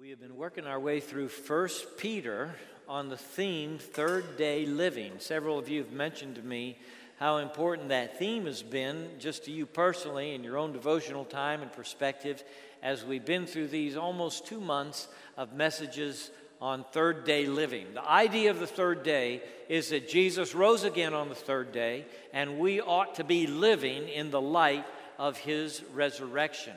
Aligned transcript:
We 0.00 0.10
have 0.10 0.20
been 0.20 0.36
working 0.36 0.64
our 0.64 0.78
way 0.78 1.00
through 1.00 1.26
1 1.28 1.68
Peter 1.96 2.54
on 2.88 3.08
the 3.08 3.16
theme 3.16 3.78
third 3.78 4.36
day 4.36 4.64
living. 4.64 5.14
Several 5.18 5.58
of 5.58 5.68
you 5.68 5.82
have 5.82 5.90
mentioned 5.90 6.36
to 6.36 6.42
me 6.42 6.78
how 7.18 7.38
important 7.38 7.88
that 7.88 8.16
theme 8.16 8.46
has 8.46 8.62
been 8.62 9.08
just 9.18 9.46
to 9.46 9.50
you 9.50 9.66
personally 9.66 10.36
in 10.36 10.44
your 10.44 10.56
own 10.56 10.72
devotional 10.72 11.24
time 11.24 11.62
and 11.62 11.72
perspective 11.72 12.44
as 12.80 13.04
we've 13.04 13.24
been 13.24 13.44
through 13.44 13.66
these 13.66 13.96
almost 13.96 14.46
two 14.46 14.60
months 14.60 15.08
of 15.36 15.52
messages 15.52 16.30
on 16.60 16.84
third 16.92 17.24
day 17.24 17.46
living. 17.46 17.92
The 17.94 18.08
idea 18.08 18.52
of 18.52 18.60
the 18.60 18.68
third 18.68 19.02
day 19.02 19.42
is 19.68 19.88
that 19.88 20.08
Jesus 20.08 20.54
rose 20.54 20.84
again 20.84 21.12
on 21.12 21.28
the 21.28 21.34
third 21.34 21.72
day, 21.72 22.04
and 22.32 22.60
we 22.60 22.80
ought 22.80 23.16
to 23.16 23.24
be 23.24 23.48
living 23.48 24.08
in 24.08 24.30
the 24.30 24.40
light 24.40 24.86
of 25.18 25.38
his 25.38 25.82
resurrection. 25.92 26.76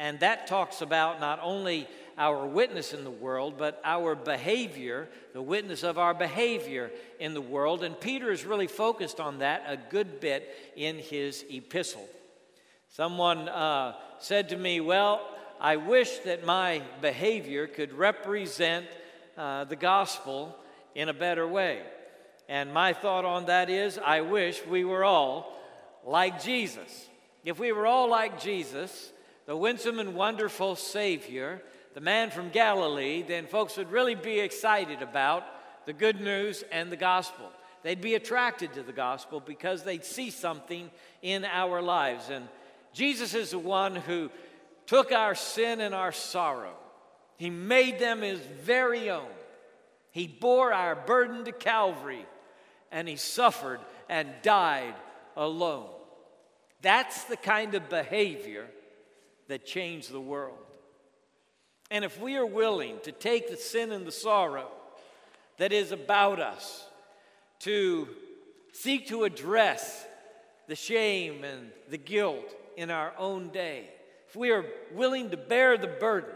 And 0.00 0.20
that 0.20 0.46
talks 0.46 0.80
about 0.80 1.20
not 1.20 1.40
only 1.42 1.86
our 2.20 2.46
witness 2.46 2.92
in 2.92 3.02
the 3.02 3.10
world, 3.10 3.54
but 3.56 3.80
our 3.82 4.14
behavior, 4.14 5.08
the 5.32 5.40
witness 5.40 5.82
of 5.82 5.98
our 5.98 6.12
behavior 6.12 6.90
in 7.18 7.32
the 7.32 7.40
world. 7.40 7.82
And 7.82 7.98
Peter 7.98 8.30
is 8.30 8.44
really 8.44 8.66
focused 8.66 9.20
on 9.20 9.38
that 9.38 9.64
a 9.66 9.78
good 9.78 10.20
bit 10.20 10.46
in 10.76 10.98
his 10.98 11.46
epistle. 11.48 12.06
Someone 12.90 13.48
uh, 13.48 13.94
said 14.18 14.50
to 14.50 14.56
me, 14.56 14.82
Well, 14.82 15.26
I 15.58 15.76
wish 15.76 16.18
that 16.18 16.44
my 16.44 16.82
behavior 17.00 17.66
could 17.66 17.94
represent 17.94 18.86
uh, 19.38 19.64
the 19.64 19.76
gospel 19.76 20.54
in 20.94 21.08
a 21.08 21.14
better 21.14 21.48
way. 21.48 21.80
And 22.50 22.74
my 22.74 22.92
thought 22.92 23.24
on 23.24 23.46
that 23.46 23.70
is, 23.70 23.98
I 23.98 24.20
wish 24.20 24.60
we 24.66 24.84
were 24.84 25.04
all 25.04 25.56
like 26.04 26.42
Jesus. 26.42 27.08
If 27.46 27.58
we 27.58 27.72
were 27.72 27.86
all 27.86 28.10
like 28.10 28.42
Jesus, 28.42 29.10
the 29.46 29.56
winsome 29.56 29.98
and 29.98 30.14
wonderful 30.14 30.76
Savior, 30.76 31.62
the 31.94 32.00
man 32.00 32.30
from 32.30 32.50
Galilee, 32.50 33.22
then 33.22 33.46
folks 33.46 33.76
would 33.76 33.90
really 33.90 34.14
be 34.14 34.40
excited 34.40 35.02
about 35.02 35.44
the 35.86 35.92
good 35.92 36.20
news 36.20 36.62
and 36.70 36.90
the 36.90 36.96
gospel. 36.96 37.50
They'd 37.82 38.00
be 38.00 38.14
attracted 38.14 38.74
to 38.74 38.82
the 38.82 38.92
gospel 38.92 39.40
because 39.40 39.82
they'd 39.82 40.04
see 40.04 40.30
something 40.30 40.90
in 41.22 41.44
our 41.44 41.80
lives. 41.80 42.28
And 42.28 42.48
Jesus 42.92 43.34
is 43.34 43.50
the 43.50 43.58
one 43.58 43.96
who 43.96 44.30
took 44.86 45.12
our 45.12 45.34
sin 45.34 45.80
and 45.80 45.94
our 45.94 46.12
sorrow, 46.12 46.74
He 47.36 47.50
made 47.50 47.98
them 47.98 48.22
His 48.22 48.40
very 48.40 49.10
own. 49.10 49.28
He 50.12 50.26
bore 50.26 50.72
our 50.72 50.96
burden 50.96 51.44
to 51.44 51.52
Calvary, 51.52 52.26
and 52.90 53.08
He 53.08 53.16
suffered 53.16 53.80
and 54.08 54.28
died 54.42 54.94
alone. 55.36 55.88
That's 56.82 57.24
the 57.24 57.36
kind 57.36 57.74
of 57.74 57.88
behavior 57.88 58.66
that 59.48 59.66
changed 59.66 60.10
the 60.10 60.20
world. 60.20 60.58
And 61.90 62.04
if 62.04 62.20
we 62.20 62.36
are 62.36 62.46
willing 62.46 62.98
to 63.02 63.12
take 63.12 63.50
the 63.50 63.56
sin 63.56 63.90
and 63.90 64.06
the 64.06 64.12
sorrow 64.12 64.68
that 65.56 65.72
is 65.72 65.92
about 65.92 66.40
us, 66.40 66.86
to 67.60 68.08
seek 68.72 69.08
to 69.08 69.24
address 69.24 70.06
the 70.68 70.76
shame 70.76 71.44
and 71.44 71.70
the 71.88 71.98
guilt 71.98 72.54
in 72.76 72.90
our 72.90 73.12
own 73.18 73.48
day, 73.48 73.90
if 74.28 74.36
we 74.36 74.50
are 74.50 74.64
willing 74.94 75.30
to 75.30 75.36
bear 75.36 75.76
the 75.76 75.88
burden, 75.88 76.30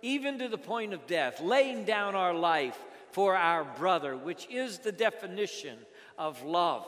even 0.00 0.38
to 0.38 0.48
the 0.48 0.58
point 0.58 0.94
of 0.94 1.06
death, 1.06 1.40
laying 1.40 1.84
down 1.84 2.14
our 2.14 2.34
life 2.34 2.78
for 3.12 3.36
our 3.36 3.64
brother, 3.64 4.16
which 4.16 4.48
is 4.50 4.78
the 4.78 4.90
definition 4.90 5.78
of 6.18 6.42
love, 6.42 6.86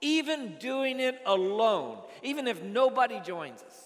even 0.00 0.56
doing 0.58 0.98
it 0.98 1.20
alone, 1.26 1.98
even 2.22 2.48
if 2.48 2.62
nobody 2.62 3.20
joins 3.20 3.62
us 3.62 3.83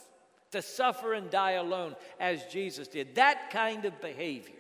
to 0.53 0.63
suffer 0.63 1.13
and 1.13 1.31
die 1.31 1.53
alone 1.53 1.95
as 2.19 2.45
Jesus 2.45 2.89
did. 2.89 3.17
That 3.17 3.51
kind 3.51 3.85
of 3.85 4.01
behavior 4.01 4.55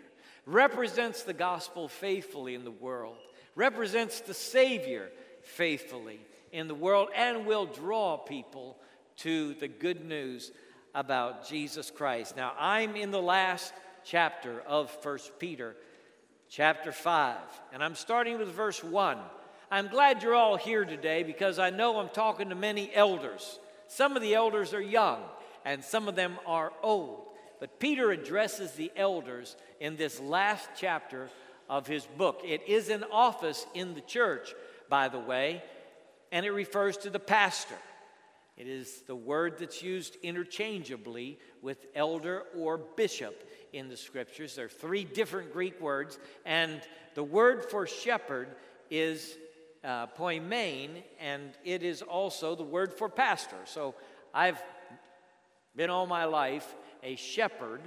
represents 0.46 1.22
the 1.22 1.34
gospel 1.34 1.88
faithfully 1.88 2.54
in 2.54 2.64
the 2.64 2.70
world, 2.70 3.16
represents 3.54 4.20
the 4.20 4.34
Savior 4.34 5.10
faithfully 5.42 6.20
in 6.52 6.68
the 6.68 6.74
world, 6.74 7.08
and 7.14 7.46
will 7.46 7.66
draw 7.66 8.16
people 8.16 8.76
to 9.18 9.54
the 9.54 9.68
good 9.68 10.04
news 10.04 10.52
about 10.94 11.46
Jesus 11.48 11.90
Christ. 11.90 12.36
Now, 12.36 12.52
I'm 12.58 12.96
in 12.96 13.10
the 13.10 13.20
last 13.20 13.72
chapter 14.04 14.62
of 14.66 14.90
First 14.90 15.38
Peter, 15.38 15.76
chapter 16.48 16.92
5, 16.92 17.36
and 17.72 17.84
I'm 17.84 17.94
starting 17.94 18.38
with 18.38 18.48
verse 18.48 18.82
1. 18.82 19.18
I'm 19.70 19.88
glad 19.88 20.22
you're 20.22 20.34
all 20.34 20.56
here 20.56 20.86
today 20.86 21.22
because 21.22 21.58
I 21.58 21.68
know 21.68 21.98
I'm 21.98 22.08
talking 22.08 22.48
to 22.48 22.54
many 22.54 22.90
elders. 22.94 23.58
Some 23.86 24.16
of 24.16 24.22
the 24.22 24.34
elders 24.34 24.72
are 24.72 24.80
young 24.80 25.22
and 25.64 25.84
some 25.84 26.08
of 26.08 26.16
them 26.16 26.36
are 26.46 26.72
old. 26.82 27.26
But 27.60 27.80
Peter 27.80 28.10
addresses 28.10 28.72
the 28.72 28.92
elders 28.96 29.56
in 29.80 29.96
this 29.96 30.20
last 30.20 30.68
chapter 30.76 31.28
of 31.68 31.86
his 31.86 32.06
book. 32.06 32.42
It 32.44 32.62
is 32.68 32.88
an 32.88 33.04
office 33.10 33.66
in 33.74 33.94
the 33.94 34.00
church, 34.00 34.54
by 34.88 35.08
the 35.08 35.18
way, 35.18 35.62
and 36.32 36.46
it 36.46 36.50
refers 36.50 36.96
to 36.98 37.10
the 37.10 37.18
pastor. 37.18 37.74
It 38.56 38.66
is 38.66 39.02
the 39.06 39.14
word 39.14 39.58
that's 39.58 39.82
used 39.82 40.16
interchangeably 40.22 41.38
with 41.62 41.86
elder 41.94 42.44
or 42.56 42.78
bishop 42.78 43.48
in 43.72 43.88
the 43.88 43.96
scriptures. 43.96 44.56
There 44.56 44.66
are 44.66 44.68
three 44.68 45.04
different 45.04 45.52
Greek 45.52 45.80
words, 45.80 46.18
and 46.44 46.80
the 47.14 47.22
word 47.22 47.64
for 47.70 47.86
shepherd 47.86 48.48
is 48.90 49.36
uh, 49.84 50.08
poimen, 50.08 51.04
and 51.20 51.52
it 51.64 51.82
is 51.82 52.02
also 52.02 52.56
the 52.56 52.64
word 52.64 52.92
for 52.92 53.08
pastor. 53.08 53.58
So 53.64 53.94
I've 54.34 54.60
been 55.78 55.90
all 55.90 56.08
my 56.08 56.24
life 56.24 56.74
a 57.04 57.14
shepherd, 57.14 57.80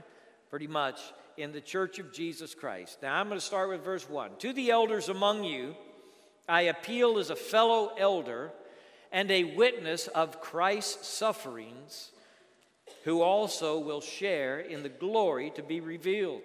pretty 0.49 0.65
much, 0.65 1.01
in 1.35 1.51
the 1.51 1.59
church 1.59 1.99
of 1.99 2.13
Jesus 2.13 2.55
Christ. 2.55 2.99
Now 3.03 3.19
I'm 3.19 3.27
going 3.27 3.37
to 3.37 3.45
start 3.45 3.67
with 3.67 3.83
verse 3.83 4.09
1. 4.09 4.37
To 4.39 4.53
the 4.53 4.71
elders 4.71 5.09
among 5.09 5.43
you, 5.43 5.75
I 6.47 6.61
appeal 6.61 7.19
as 7.19 7.29
a 7.29 7.35
fellow 7.35 7.91
elder 7.97 8.53
and 9.11 9.29
a 9.29 9.43
witness 9.43 10.07
of 10.07 10.39
Christ's 10.39 11.05
sufferings, 11.05 12.11
who 13.03 13.21
also 13.21 13.77
will 13.79 13.99
share 13.99 14.61
in 14.61 14.83
the 14.83 14.89
glory 14.89 15.51
to 15.55 15.61
be 15.61 15.81
revealed. 15.81 16.43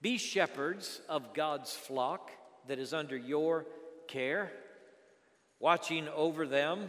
Be 0.00 0.16
shepherds 0.16 1.00
of 1.08 1.34
God's 1.34 1.74
flock 1.74 2.30
that 2.68 2.78
is 2.78 2.94
under 2.94 3.16
your 3.16 3.66
care, 4.06 4.52
watching 5.58 6.06
over 6.10 6.46
them, 6.46 6.88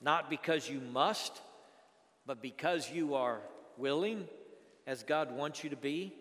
not 0.00 0.28
because 0.28 0.68
you 0.68 0.80
must 0.80 1.40
but 2.26 2.42
because 2.42 2.90
you 2.90 3.14
are 3.14 3.40
willing, 3.76 4.28
as 4.86 5.02
God 5.02 5.32
wants 5.32 5.62
you 5.62 5.70
to 5.70 5.76
be, 5.76 6.12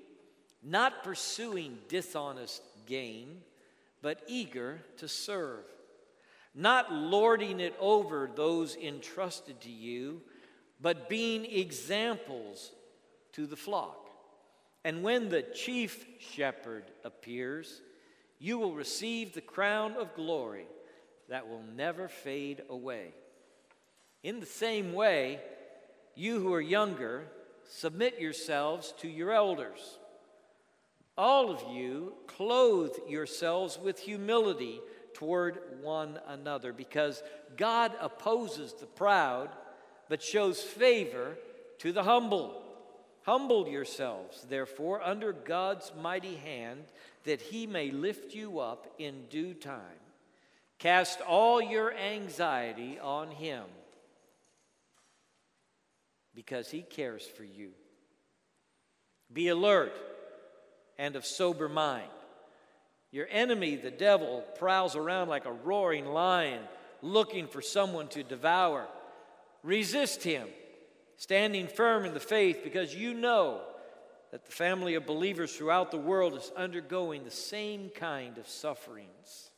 not 0.63 1.03
pursuing 1.03 1.77
dishonest 1.87 2.61
gain, 2.85 3.41
but 4.01 4.21
eager 4.27 4.81
to 4.97 5.07
serve, 5.07 5.65
not 6.53 6.91
lording 6.91 7.59
it 7.59 7.75
over 7.79 8.29
those 8.35 8.75
entrusted 8.75 9.61
to 9.61 9.69
you, 9.69 10.21
but 10.81 11.09
being 11.09 11.45
examples 11.45 12.71
to 13.33 13.45
the 13.45 13.55
flock. 13.55 14.09
And 14.83 15.03
when 15.03 15.29
the 15.29 15.43
chief 15.43 16.05
shepherd 16.19 16.85
appears, 17.03 17.81
you 18.39 18.57
will 18.57 18.73
receive 18.73 19.33
the 19.33 19.41
crown 19.41 19.93
of 19.93 20.15
glory 20.15 20.65
that 21.29 21.47
will 21.47 21.63
never 21.75 22.07
fade 22.07 22.63
away. 22.69 23.13
In 24.23 24.39
the 24.39 24.45
same 24.45 24.93
way, 24.93 25.39
you 26.15 26.39
who 26.39 26.53
are 26.53 26.61
younger, 26.61 27.25
submit 27.69 28.19
yourselves 28.19 28.93
to 28.99 29.07
your 29.07 29.31
elders. 29.31 29.97
All 31.17 31.51
of 31.51 31.63
you 31.73 32.13
clothe 32.27 32.95
yourselves 33.07 33.77
with 33.77 33.99
humility 33.99 34.79
toward 35.13 35.59
one 35.81 36.19
another, 36.27 36.73
because 36.73 37.21
God 37.57 37.91
opposes 37.99 38.73
the 38.73 38.85
proud, 38.85 39.49
but 40.09 40.23
shows 40.23 40.61
favor 40.61 41.37
to 41.79 41.91
the 41.91 42.03
humble. 42.03 42.63
Humble 43.23 43.67
yourselves, 43.67 44.45
therefore, 44.49 45.01
under 45.03 45.31
God's 45.31 45.91
mighty 46.01 46.35
hand, 46.35 46.85
that 47.23 47.41
he 47.41 47.67
may 47.67 47.91
lift 47.91 48.33
you 48.33 48.59
up 48.59 48.87
in 48.97 49.25
due 49.29 49.53
time. 49.53 49.81
Cast 50.79 51.21
all 51.21 51.61
your 51.61 51.93
anxiety 51.93 52.97
on 52.99 53.29
him 53.29 53.65
because 56.35 56.69
He 56.69 56.81
cares 56.81 57.25
for 57.25 57.43
you. 57.43 57.71
Be 59.31 59.47
alert 59.47 59.93
and 60.97 61.15
of 61.15 61.25
sober 61.25 61.69
mind. 61.69 62.09
Your 63.11 63.27
enemy, 63.29 63.75
the 63.75 63.91
devil, 63.91 64.43
prowls 64.57 64.95
around 64.95 65.27
like 65.27 65.45
a 65.45 65.51
roaring 65.51 66.05
lion 66.05 66.61
looking 67.01 67.47
for 67.47 67.61
someone 67.61 68.07
to 68.09 68.23
devour. 68.23 68.87
Resist 69.63 70.23
him, 70.23 70.47
standing 71.17 71.67
firm 71.67 72.05
in 72.05 72.13
the 72.13 72.19
faith, 72.19 72.61
because 72.63 72.95
you 72.95 73.13
know 73.13 73.61
that 74.31 74.45
the 74.45 74.51
family 74.51 74.95
of 74.95 75.05
believers 75.05 75.53
throughout 75.55 75.91
the 75.91 75.97
world 75.97 76.35
is 76.35 76.51
undergoing 76.55 77.23
the 77.23 77.31
same 77.31 77.89
kind 77.89 78.37
of 78.37 78.47
sufferings. 78.47 79.51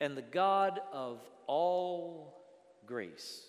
And 0.00 0.16
the 0.16 0.22
God 0.22 0.80
of 0.92 1.20
all 1.46 2.42
grace 2.86 3.42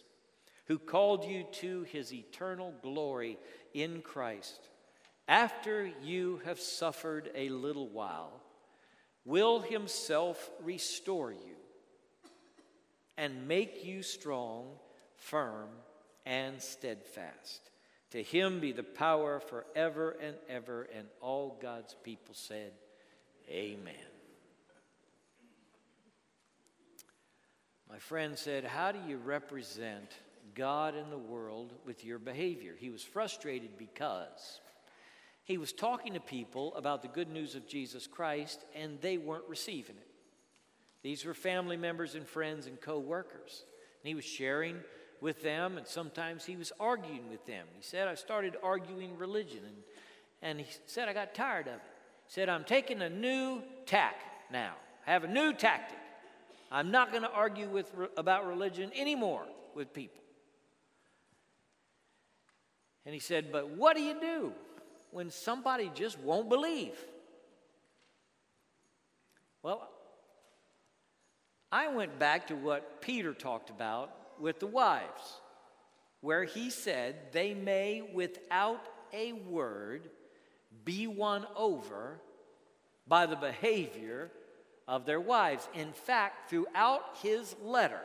who 0.65 0.79
called 0.79 1.25
you 1.25 1.45
to 1.53 1.83
his 1.83 2.13
eternal 2.13 2.73
glory 2.81 3.37
in 3.73 4.01
Christ, 4.01 4.69
after 5.27 5.89
you 6.03 6.41
have 6.45 6.59
suffered 6.59 7.29
a 7.35 7.49
little 7.49 7.87
while, 7.87 8.41
will 9.25 9.59
himself 9.59 10.49
restore 10.63 11.31
you 11.31 11.55
and 13.17 13.47
make 13.47 13.85
you 13.85 14.03
strong, 14.03 14.67
firm, 15.15 15.69
and 16.25 16.61
steadfast. 16.61 17.71
To 18.11 18.21
him 18.21 18.59
be 18.59 18.71
the 18.71 18.83
power 18.83 19.39
forever 19.39 20.15
and 20.21 20.35
ever. 20.47 20.87
And 20.95 21.07
all 21.21 21.57
God's 21.61 21.95
people 22.03 22.33
said, 22.33 22.71
Amen. 23.49 23.93
My 27.89 27.99
friend 27.99 28.37
said, 28.37 28.63
How 28.63 28.91
do 28.91 28.99
you 29.07 29.17
represent 29.17 30.11
God 30.55 30.95
in 30.95 31.09
the 31.09 31.17
world 31.17 31.73
with 31.85 32.03
your 32.03 32.19
behavior? 32.19 32.73
He 32.77 32.89
was 32.89 33.03
frustrated 33.03 33.77
because 33.77 34.61
he 35.43 35.57
was 35.57 35.71
talking 35.71 36.13
to 36.13 36.19
people 36.19 36.73
about 36.75 37.01
the 37.03 37.07
good 37.07 37.29
news 37.29 37.53
of 37.53 37.67
Jesus 37.67 38.07
Christ 38.07 38.65
and 38.73 38.99
they 39.01 39.17
weren't 39.17 39.47
receiving 39.47 39.95
it. 39.97 40.07
These 41.03 41.23
were 41.23 41.35
family 41.35 41.77
members 41.77 42.15
and 42.15 42.27
friends 42.27 42.65
and 42.65 42.81
co 42.81 42.97
workers. 42.97 43.65
And 44.01 44.07
he 44.07 44.15
was 44.15 44.25
sharing 44.25 44.77
with 45.21 45.43
them, 45.43 45.77
and 45.77 45.85
sometimes 45.85 46.45
he 46.45 46.55
was 46.55 46.71
arguing 46.79 47.29
with 47.29 47.45
them. 47.45 47.67
He 47.75 47.83
said, 47.83 48.07
I 48.07 48.15
started 48.15 48.55
arguing 48.63 49.15
religion, 49.17 49.59
and, 49.63 49.75
and 50.41 50.59
he 50.59 50.65
said, 50.87 51.07
I 51.07 51.13
got 51.13 51.35
tired 51.35 51.67
of 51.67 51.75
it. 51.75 51.81
He 52.27 52.33
said, 52.33 52.49
I'm 52.49 52.63
taking 52.63 53.03
a 53.03 53.09
new 53.09 53.61
tack 53.85 54.15
now. 54.51 54.73
I 55.05 55.11
have 55.11 55.23
a 55.23 55.27
new 55.27 55.53
tactic. 55.53 55.99
I'm 56.71 56.89
not 56.89 57.11
going 57.11 57.23
to 57.23 57.31
argue 57.31 57.69
with, 57.69 57.91
about 58.17 58.47
religion 58.47 58.91
anymore 58.95 59.45
with 59.75 59.93
people. 59.93 60.21
And 63.05 63.13
he 63.13 63.19
said, 63.19 63.51
But 63.51 63.69
what 63.69 63.95
do 63.95 64.01
you 64.01 64.19
do 64.19 64.53
when 65.11 65.29
somebody 65.29 65.91
just 65.93 66.19
won't 66.19 66.49
believe? 66.49 66.97
Well, 69.61 69.89
I 71.71 71.87
went 71.89 72.19
back 72.19 72.47
to 72.47 72.55
what 72.55 73.01
Peter 73.01 73.33
talked 73.33 73.69
about 73.69 74.11
with 74.39 74.59
the 74.59 74.67
wives, 74.67 75.41
where 76.21 76.43
he 76.43 76.69
said, 76.69 77.31
They 77.31 77.53
may, 77.53 78.01
without 78.13 78.85
a 79.13 79.33
word, 79.33 80.09
be 80.83 81.07
won 81.07 81.45
over 81.55 82.19
by 83.07 83.25
the 83.25 83.35
behavior 83.35 84.31
of 84.87 85.05
their 85.05 85.19
wives. 85.19 85.67
In 85.73 85.93
fact, 85.93 86.49
throughout 86.49 87.17
his 87.21 87.55
letter, 87.63 88.01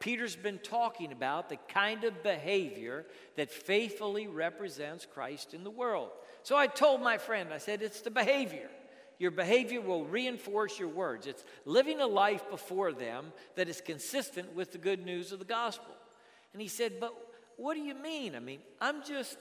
Peter's 0.00 0.34
been 0.34 0.58
talking 0.58 1.12
about 1.12 1.48
the 1.48 1.58
kind 1.68 2.04
of 2.04 2.22
behavior 2.22 3.06
that 3.36 3.50
faithfully 3.50 4.26
represents 4.26 5.06
Christ 5.06 5.54
in 5.54 5.62
the 5.62 5.70
world. 5.70 6.10
So 6.42 6.56
I 6.56 6.66
told 6.66 7.02
my 7.02 7.18
friend, 7.18 7.50
I 7.52 7.58
said, 7.58 7.82
it's 7.82 8.00
the 8.00 8.10
behavior. 8.10 8.70
Your 9.18 9.30
behavior 9.30 9.82
will 9.82 10.06
reinforce 10.06 10.78
your 10.78 10.88
words. 10.88 11.26
It's 11.26 11.44
living 11.66 12.00
a 12.00 12.06
life 12.06 12.48
before 12.50 12.92
them 12.92 13.32
that 13.54 13.68
is 13.68 13.82
consistent 13.82 14.54
with 14.54 14.72
the 14.72 14.78
good 14.78 15.04
news 15.04 15.30
of 15.30 15.38
the 15.38 15.44
gospel. 15.44 15.94
And 16.54 16.62
he 16.62 16.68
said, 16.68 16.94
But 16.98 17.14
what 17.58 17.74
do 17.74 17.80
you 17.80 17.94
mean? 17.94 18.34
I 18.34 18.40
mean, 18.40 18.60
I'm 18.80 19.04
just 19.04 19.36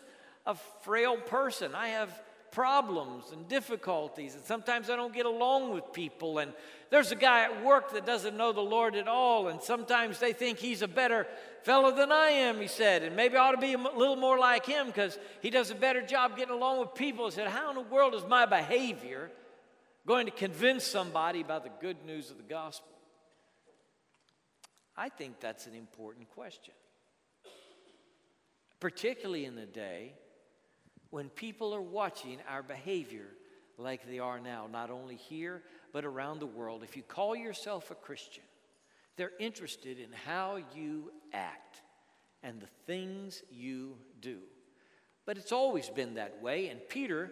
a 0.45 0.55
frail 0.83 1.15
person. 1.15 1.73
I 1.73 1.87
have 1.89 2.21
problems 2.51 3.31
and 3.31 3.47
difficulties, 3.47 4.35
and 4.35 4.43
sometimes 4.43 4.89
I 4.89 4.95
don't 4.95 5.13
get 5.13 5.25
along 5.25 5.73
with 5.73 5.93
people. 5.93 6.39
And 6.39 6.53
there's 6.89 7.11
a 7.11 7.15
guy 7.15 7.43
at 7.43 7.63
work 7.63 7.93
that 7.93 8.05
doesn't 8.05 8.35
know 8.35 8.51
the 8.51 8.61
Lord 8.61 8.95
at 8.95 9.07
all, 9.07 9.47
and 9.47 9.61
sometimes 9.61 10.19
they 10.19 10.33
think 10.33 10.59
he's 10.59 10.81
a 10.81 10.87
better 10.87 11.27
fellow 11.63 11.91
than 11.95 12.11
I 12.11 12.29
am, 12.29 12.59
he 12.59 12.67
said, 12.67 13.03
and 13.03 13.15
maybe 13.15 13.37
I 13.37 13.47
ought 13.47 13.51
to 13.51 13.57
be 13.57 13.73
a 13.73 13.77
little 13.77 14.15
more 14.15 14.39
like 14.39 14.65
him 14.65 14.87
because 14.87 15.17
he 15.41 15.49
does 15.49 15.71
a 15.71 15.75
better 15.75 16.01
job 16.01 16.37
getting 16.37 16.53
along 16.53 16.79
with 16.79 16.95
people. 16.95 17.25
He 17.25 17.31
said, 17.31 17.47
How 17.47 17.69
in 17.69 17.75
the 17.75 17.81
world 17.81 18.15
is 18.15 18.23
my 18.27 18.45
behavior 18.45 19.29
going 20.07 20.25
to 20.25 20.31
convince 20.31 20.83
somebody 20.83 21.41
about 21.41 21.63
the 21.63 21.71
good 21.81 21.97
news 22.05 22.31
of 22.31 22.37
the 22.37 22.43
gospel? 22.43 22.87
I 24.97 25.09
think 25.09 25.39
that's 25.39 25.67
an 25.67 25.75
important 25.75 26.29
question, 26.31 26.73
particularly 28.79 29.45
in 29.45 29.55
the 29.55 29.65
day 29.65 30.13
when 31.09 31.29
people 31.29 31.73
are 31.73 31.81
watching 31.81 32.37
our 32.47 32.63
behavior 32.63 33.27
like 33.77 34.07
they 34.07 34.19
are 34.19 34.39
now, 34.39 34.67
not 34.71 34.91
only 34.91 35.15
here, 35.15 35.63
but 35.93 36.05
around 36.05 36.39
the 36.39 36.45
world. 36.45 36.83
If 36.83 36.97
you 36.97 37.03
call 37.03 37.35
yourself 37.35 37.91
a 37.91 37.95
Christian, 37.95 38.43
they're 39.15 39.31
interested 39.39 39.99
in 39.99 40.11
how 40.11 40.59
you 40.75 41.11
act 41.33 41.81
and 42.43 42.59
the 42.59 42.69
things 42.85 43.41
you 43.49 43.95
do. 44.21 44.39
But 45.25 45.37
it's 45.37 45.51
always 45.51 45.89
been 45.89 46.15
that 46.15 46.41
way, 46.41 46.67
and 46.67 46.79
Peter 46.89 47.31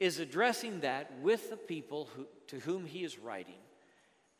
is 0.00 0.18
addressing 0.18 0.80
that 0.80 1.12
with 1.20 1.50
the 1.50 1.56
people 1.56 2.08
who, 2.16 2.26
to 2.48 2.58
whom 2.60 2.84
he 2.84 3.04
is 3.04 3.18
writing. 3.18 3.60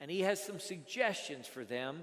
And 0.01 0.11
he 0.11 0.21
has 0.21 0.43
some 0.43 0.59
suggestions 0.59 1.47
for 1.47 1.65
them 1.65 2.03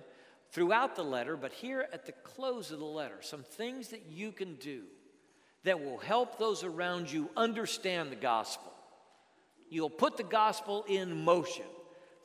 throughout 0.51 0.95
the 0.95 1.03
letter, 1.03 1.35
but 1.35 1.51
here 1.51 1.87
at 1.91 2.05
the 2.05 2.13
close 2.13 2.71
of 2.71 2.79
the 2.79 2.85
letter, 2.85 3.17
some 3.21 3.43
things 3.43 3.89
that 3.89 4.05
you 4.09 4.31
can 4.31 4.55
do 4.55 4.83
that 5.63 5.83
will 5.83 5.97
help 5.97 6.37
those 6.37 6.63
around 6.63 7.11
you 7.11 7.29
understand 7.35 8.11
the 8.11 8.15
gospel. 8.15 8.71
You'll 9.69 9.89
put 9.89 10.17
the 10.17 10.23
gospel 10.23 10.85
in 10.87 11.23
motion 11.23 11.65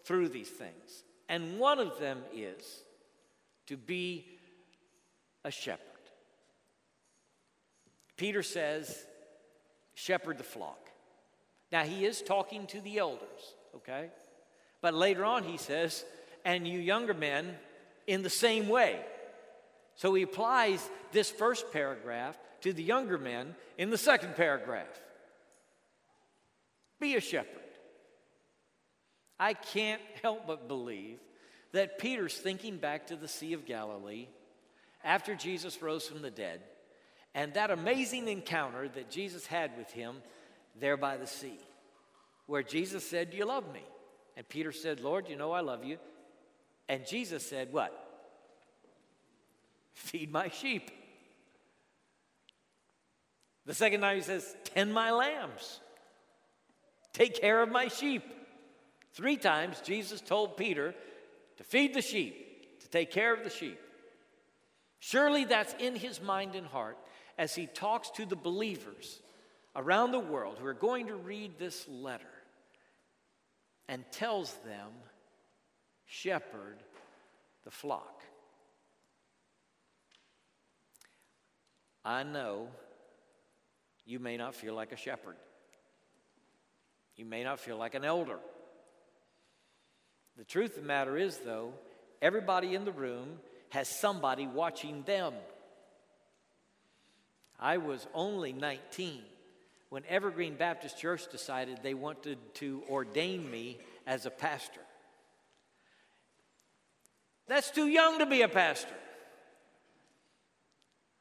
through 0.04 0.28
these 0.28 0.48
things. 0.48 1.04
And 1.28 1.58
one 1.58 1.78
of 1.78 1.98
them 1.98 2.22
is 2.32 2.82
to 3.66 3.76
be 3.76 4.26
a 5.44 5.50
shepherd. 5.50 5.80
Peter 8.16 8.42
says, 8.42 9.04
shepherd 9.94 10.38
the 10.38 10.44
flock. 10.44 10.78
Now, 11.72 11.82
he 11.82 12.04
is 12.04 12.22
talking 12.22 12.66
to 12.68 12.80
the 12.80 12.98
elders, 12.98 13.54
okay? 13.76 14.10
But 14.80 14.94
later 14.94 15.24
on, 15.24 15.42
he 15.42 15.56
says, 15.56 16.04
and 16.44 16.68
you 16.68 16.78
younger 16.78 17.14
men 17.14 17.56
in 18.06 18.22
the 18.22 18.30
same 18.30 18.68
way. 18.68 19.00
So 19.96 20.14
he 20.14 20.22
applies 20.22 20.88
this 21.12 21.30
first 21.30 21.72
paragraph 21.72 22.36
to 22.62 22.72
the 22.72 22.82
younger 22.82 23.18
men 23.18 23.54
in 23.78 23.90
the 23.90 23.98
second 23.98 24.36
paragraph. 24.36 25.00
Be 27.00 27.16
a 27.16 27.20
shepherd. 27.20 27.60
I 29.38 29.54
can't 29.54 30.00
help 30.22 30.46
but 30.46 30.68
believe 30.68 31.18
that 31.72 31.98
Peter's 31.98 32.36
thinking 32.36 32.76
back 32.78 33.08
to 33.08 33.16
the 33.16 33.28
Sea 33.28 33.52
of 33.52 33.66
Galilee 33.66 34.28
after 35.02 35.34
Jesus 35.34 35.82
rose 35.82 36.06
from 36.06 36.22
the 36.22 36.30
dead 36.30 36.60
and 37.34 37.52
that 37.54 37.70
amazing 37.70 38.28
encounter 38.28 38.88
that 38.88 39.10
Jesus 39.10 39.46
had 39.46 39.76
with 39.76 39.90
him 39.90 40.16
there 40.78 40.96
by 40.96 41.16
the 41.16 41.26
sea, 41.26 41.58
where 42.46 42.62
Jesus 42.62 43.08
said, 43.08 43.30
Do 43.30 43.36
you 43.36 43.44
love 43.44 43.72
me? 43.72 43.82
And 44.36 44.48
Peter 44.48 44.72
said, 44.72 45.00
Lord, 45.00 45.28
you 45.28 45.36
know 45.36 45.52
I 45.52 45.60
love 45.60 45.84
you. 45.84 45.98
And 46.88 47.06
Jesus 47.06 47.44
said, 47.44 47.72
What? 47.72 48.03
Feed 49.94 50.30
my 50.30 50.48
sheep. 50.48 50.90
The 53.66 53.74
second 53.74 54.02
time 54.02 54.16
he 54.16 54.22
says, 54.22 54.54
Tend 54.64 54.92
my 54.92 55.10
lambs, 55.10 55.80
take 57.12 57.40
care 57.40 57.62
of 57.62 57.70
my 57.70 57.88
sheep. 57.88 58.22
Three 59.14 59.36
times 59.36 59.80
Jesus 59.84 60.20
told 60.20 60.56
Peter 60.56 60.94
to 61.56 61.64
feed 61.64 61.94
the 61.94 62.02
sheep, 62.02 62.80
to 62.80 62.88
take 62.88 63.10
care 63.10 63.32
of 63.32 63.44
the 63.44 63.50
sheep. 63.50 63.78
Surely 64.98 65.44
that's 65.44 65.74
in 65.78 65.94
his 65.94 66.20
mind 66.20 66.54
and 66.54 66.66
heart 66.66 66.98
as 67.38 67.54
he 67.54 67.66
talks 67.66 68.10
to 68.10 68.26
the 68.26 68.36
believers 68.36 69.20
around 69.76 70.12
the 70.12 70.18
world 70.18 70.58
who 70.58 70.66
are 70.66 70.74
going 70.74 71.06
to 71.08 71.14
read 71.14 71.58
this 71.58 71.86
letter 71.88 72.24
and 73.88 74.04
tells 74.10 74.52
them, 74.64 74.90
Shepherd 76.06 76.82
the 77.64 77.70
flock. 77.70 78.13
I 82.04 82.22
know 82.22 82.68
you 84.04 84.18
may 84.18 84.36
not 84.36 84.54
feel 84.54 84.74
like 84.74 84.92
a 84.92 84.96
shepherd. 84.96 85.36
You 87.16 87.24
may 87.24 87.44
not 87.44 87.60
feel 87.60 87.76
like 87.76 87.94
an 87.94 88.04
elder. 88.04 88.38
The 90.36 90.44
truth 90.44 90.76
of 90.76 90.82
the 90.82 90.88
matter 90.88 91.16
is, 91.16 91.38
though, 91.38 91.72
everybody 92.20 92.74
in 92.74 92.84
the 92.84 92.92
room 92.92 93.38
has 93.70 93.88
somebody 93.88 94.46
watching 94.46 95.02
them. 95.02 95.32
I 97.58 97.78
was 97.78 98.06
only 98.12 98.52
19 98.52 99.22
when 99.90 100.02
Evergreen 100.08 100.56
Baptist 100.56 100.98
Church 100.98 101.30
decided 101.30 101.78
they 101.82 101.94
wanted 101.94 102.38
to 102.54 102.82
ordain 102.90 103.48
me 103.48 103.78
as 104.06 104.26
a 104.26 104.30
pastor. 104.30 104.80
That's 107.46 107.70
too 107.70 107.86
young 107.86 108.18
to 108.18 108.26
be 108.26 108.42
a 108.42 108.48
pastor. 108.48 108.94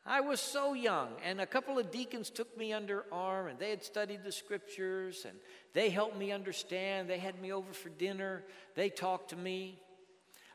I 0.06 0.20
was 0.20 0.42
so 0.42 0.74
young, 0.74 1.10
and 1.24 1.40
a 1.40 1.46
couple 1.46 1.80
of 1.80 1.90
deacons 1.90 2.30
took 2.30 2.58
me 2.58 2.74
under 2.74 3.06
arm, 3.10 3.48
and 3.48 3.58
they 3.58 3.70
had 3.70 3.84
studied 3.84 4.24
the 4.24 4.34
scriptures, 4.34 5.26
and 5.28 5.38
they 5.72 5.90
helped 5.90 6.18
me 6.18 6.34
understand. 6.34 7.10
They 7.10 7.20
had 7.20 7.42
me 7.42 7.54
over 7.54 7.72
for 7.72 7.90
dinner, 7.90 8.44
they 8.76 8.90
talked 8.90 9.30
to 9.30 9.38
me. 9.38 9.80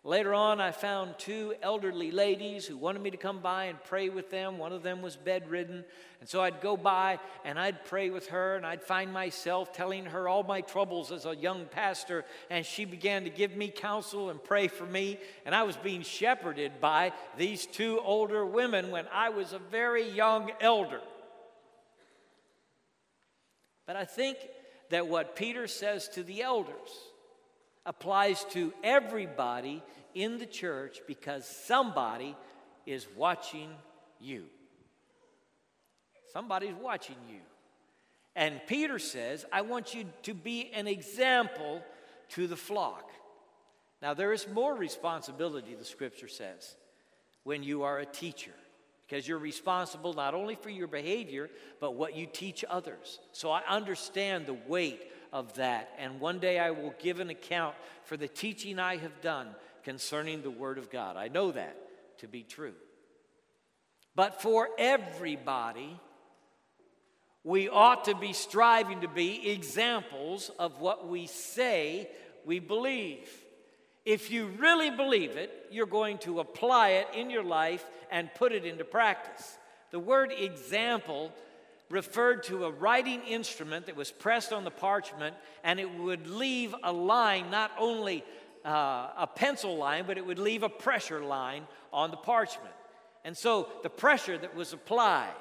Later 0.09 0.33
on, 0.33 0.59
I 0.59 0.73
found 0.73 1.19
two 1.19 1.55
elderly 1.61 2.11
ladies 2.11 2.65
who 2.65 2.79
wanted 2.79 3.03
me 3.03 3.11
to 3.11 3.19
come 3.19 3.41
by 3.41 3.65
and 3.65 3.79
pray 3.85 4.09
with 4.09 4.31
them. 4.31 4.57
One 4.57 4.73
of 4.73 4.83
them 4.83 5.03
was 5.03 5.17
bedridden. 5.17 5.85
And 6.21 6.27
so 6.27 6.41
I'd 6.41 6.63
go 6.63 6.79
by 6.79 7.19
and 7.45 7.59
I'd 7.59 7.85
pray 7.85 8.09
with 8.09 8.29
her, 8.29 8.57
and 8.57 8.65
I'd 8.65 8.83
find 8.83 9.13
myself 9.13 9.75
telling 9.75 10.07
her 10.07 10.27
all 10.27 10.45
my 10.45 10.63
troubles 10.63 11.13
as 11.13 11.27
a 11.27 11.37
young 11.37 11.67
pastor. 11.67 12.25
And 12.49 12.65
she 12.65 12.87
began 12.87 13.25
to 13.25 13.29
give 13.29 13.55
me 13.55 13.69
counsel 13.69 14.31
and 14.31 14.43
pray 14.43 14.69
for 14.69 14.87
me. 14.87 15.19
And 15.45 15.55
I 15.55 15.65
was 15.65 15.77
being 15.77 16.01
shepherded 16.01 16.81
by 16.81 17.13
these 17.37 17.67
two 17.67 18.01
older 18.03 18.47
women 18.47 18.91
when 18.91 19.05
I 19.13 19.29
was 19.29 19.53
a 19.53 19.59
very 19.59 20.09
young 20.09 20.53
elder. 20.59 21.03
But 23.87 23.97
I 23.97 24.07
think 24.07 24.39
that 24.89 25.07
what 25.07 25.37
Peter 25.37 25.67
says 25.67 26.09
to 26.15 26.23
the 26.23 26.41
elders, 26.41 26.89
applies 27.89 28.45
to 28.45 28.73
everybody 28.85 29.83
in 30.15 30.39
the 30.39 30.47
church 30.47 31.01
because 31.07 31.47
somebody 31.47 32.37
is 32.87 33.07
watching 33.17 33.71
you. 34.21 34.45
Somebody's 36.33 36.75
watching 36.75 37.17
you. 37.29 37.41
And 38.37 38.61
Peter 38.67 38.99
says, 38.99 39.45
I 39.53 39.63
want 39.63 39.95
you 39.95 40.05
to 40.23 40.35
be 40.35 40.71
an 40.73 40.87
example 40.87 41.83
to 42.31 42.47
the 42.47 42.57
flock. 42.57 43.11
Now, 44.01 44.15
there 44.15 44.33
is 44.33 44.47
more 44.49 44.75
responsibility, 44.75 45.75
the 45.75 45.85
scripture 45.85 46.29
says, 46.29 46.77
when 47.43 47.63
you 47.63 47.83
are 47.83 47.99
a 47.99 48.07
teacher, 48.07 48.53
because 49.07 49.27
you're 49.27 49.39
responsible 49.39 50.13
not 50.13 50.35
only 50.35 50.55
for 50.55 50.71
your 50.71 50.87
behavior, 50.87 51.51
but 51.81 51.95
what 51.95 52.15
you 52.15 52.27
teach 52.27 52.65
others. 52.69 53.19
So 53.33 53.51
I 53.51 53.63
understand 53.69 54.47
the 54.47 54.59
weight 54.69 55.03
of 55.33 55.55
that. 55.55 55.91
And 55.99 56.21
one 56.21 56.39
day 56.39 56.59
I 56.59 56.71
will 56.71 56.95
give 56.99 57.19
an 57.19 57.31
account 57.31 57.75
for 58.05 58.17
the 58.17 58.29
teaching 58.29 58.79
I 58.79 58.99
have 58.99 59.21
done 59.21 59.49
concerning 59.89 60.43
the 60.43 60.51
Word 60.51 60.77
of 60.77 60.91
God. 60.91 61.17
I 61.17 61.29
know 61.29 61.51
that 61.51 61.75
to 62.19 62.29
be 62.29 62.43
true. 62.43 62.75
But 64.15 64.43
for 64.43 64.69
everybody, 64.77 65.99
we 67.43 67.71
ought 67.71 68.05
to 68.05 68.15
be 68.15 68.35
striving 68.35 69.01
to 69.01 69.09
be 69.09 69.51
examples 69.51 70.51
of 70.59 70.79
what 70.79 71.09
we 71.09 71.27
say 71.27 72.07
we 72.45 72.59
believe. 72.59 73.31
If 74.05 74.31
you 74.31 74.49
really 74.59 74.91
believe 74.91 75.39
it, 75.39 75.69
you're 75.71 75.87
going 75.87 76.19
to 76.19 76.41
apply 76.41 76.91
it 76.91 77.09
in 77.15 77.31
your 77.31 77.43
life 77.43 77.83
and 78.11 78.29
put 78.35 78.53
it 78.53 78.67
into 78.67 78.85
practice. 78.85 79.57
The 79.91 79.99
word 79.99 80.35
example 80.39 81.33
referred 81.89 82.43
to 82.43 82.67
a 82.67 82.71
writing 82.71 83.23
instrument 83.23 83.87
that 83.87 83.97
was 83.97 84.11
pressed 84.11 84.53
on 84.53 84.65
the 84.65 84.71
parchment 84.71 85.35
and 85.65 85.81
it 85.81 85.91
would 85.91 86.27
leave 86.27 86.75
a 86.83 86.93
line, 86.93 87.51
not 87.51 87.71
only 87.79 88.23
uh, 88.65 89.11
a 89.17 89.29
pencil 89.35 89.77
line, 89.77 90.05
but 90.07 90.19
it 90.19 90.27
would 90.27 90.39
leave 90.39 90.63
a 90.63 90.69
pressure 90.69 91.21
line 91.21 91.67
on 91.93 92.11
the 92.11 92.17
parchment. 92.17 92.75
And 93.25 93.37
so 93.37 93.69
the 93.83 93.91
pressure 93.91 94.39
that 94.39 94.55
was 94.55 94.73
applied 94.73 95.35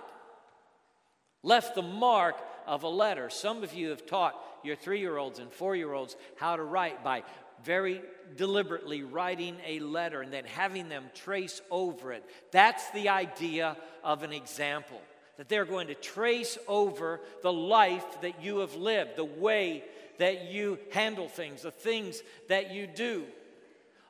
left 1.44 1.76
the 1.76 1.82
mark 1.82 2.36
of 2.66 2.84
a 2.84 2.90
letter. 2.90 3.30
Some 3.30 3.64
of 3.64 3.74
you 3.74 3.90
have 3.90 4.06
taught 4.06 4.36
your 4.64 4.76
three 4.76 5.00
year 5.00 5.18
olds 5.18 5.40
and 5.40 5.52
four 5.52 5.76
year 5.76 5.94
olds 5.94 6.16
how 6.36 6.56
to 6.56 6.64
write 6.64 7.04
by 7.04 7.24
very 7.64 8.02
deliberately 8.36 9.04
writing 9.04 9.58
a 9.66 9.80
letter 9.80 10.22
and 10.22 10.32
then 10.32 10.46
having 10.46 10.90
them 10.90 11.06
trace 11.16 11.62
over 11.72 12.12
it. 12.12 12.24
That's 12.52 12.90
the 12.92 13.10
idea 13.10 13.78
of 14.04 14.24
an 14.24 14.34
example 14.34 15.02
that 15.38 15.50
they're 15.50 15.66
going 15.66 15.88
to 15.88 15.96
trace 15.96 16.58
over 16.68 17.22
the 17.44 17.54
life 17.54 18.22
that 18.22 18.44
you 18.44 18.60
have 18.60 18.76
lived, 18.76 19.16
the 19.16 19.26
way 19.26 19.84
that 20.18 20.52
you 20.52 20.80
handle 20.92 21.28
things, 21.28 21.62
the 21.62 21.72
things 21.72 22.22
that 22.50 22.72
you 22.72 22.88
do. 22.88 23.26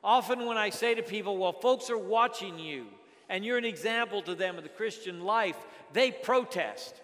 Often, 0.02 0.46
when 0.46 0.56
I 0.56 0.70
say 0.70 0.94
to 0.94 1.02
people, 1.02 1.36
well, 1.36 1.52
folks 1.52 1.90
are 1.90 1.98
watching 1.98 2.58
you 2.58 2.86
and 3.28 3.44
you're 3.44 3.58
an 3.58 3.64
example 3.64 4.22
to 4.22 4.34
them 4.34 4.56
of 4.56 4.62
the 4.62 4.68
Christian 4.70 5.24
life, 5.24 5.56
they 5.92 6.10
protest. 6.10 6.94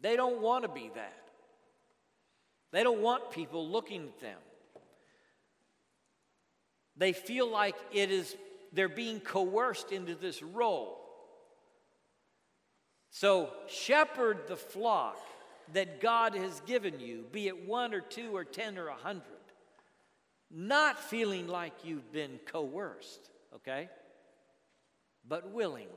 They 0.00 0.16
don't 0.16 0.40
want 0.40 0.64
to 0.64 0.68
be 0.68 0.90
that. 0.94 1.16
They 2.72 2.82
don't 2.82 3.00
want 3.00 3.30
people 3.30 3.68
looking 3.68 4.04
at 4.04 4.20
them. 4.20 4.38
They 6.96 7.12
feel 7.12 7.50
like 7.50 7.76
it 7.92 8.10
is 8.10 8.36
they're 8.72 8.88
being 8.88 9.20
coerced 9.20 9.92
into 9.92 10.14
this 10.14 10.42
role. 10.42 10.98
So, 13.10 13.50
shepherd 13.66 14.46
the 14.46 14.56
flock 14.56 15.18
that 15.72 16.00
God 16.00 16.34
has 16.34 16.60
given 16.60 17.00
you, 17.00 17.24
be 17.32 17.48
it 17.48 17.66
one 17.66 17.94
or 17.94 18.00
two 18.00 18.34
or 18.34 18.44
ten 18.44 18.78
or 18.78 18.88
a 18.88 18.94
hundred, 18.94 19.22
not 20.50 20.98
feeling 20.98 21.48
like 21.48 21.72
you've 21.84 22.12
been 22.12 22.38
coerced, 22.46 23.30
okay? 23.54 23.88
But 25.26 25.50
willingly. 25.50 25.90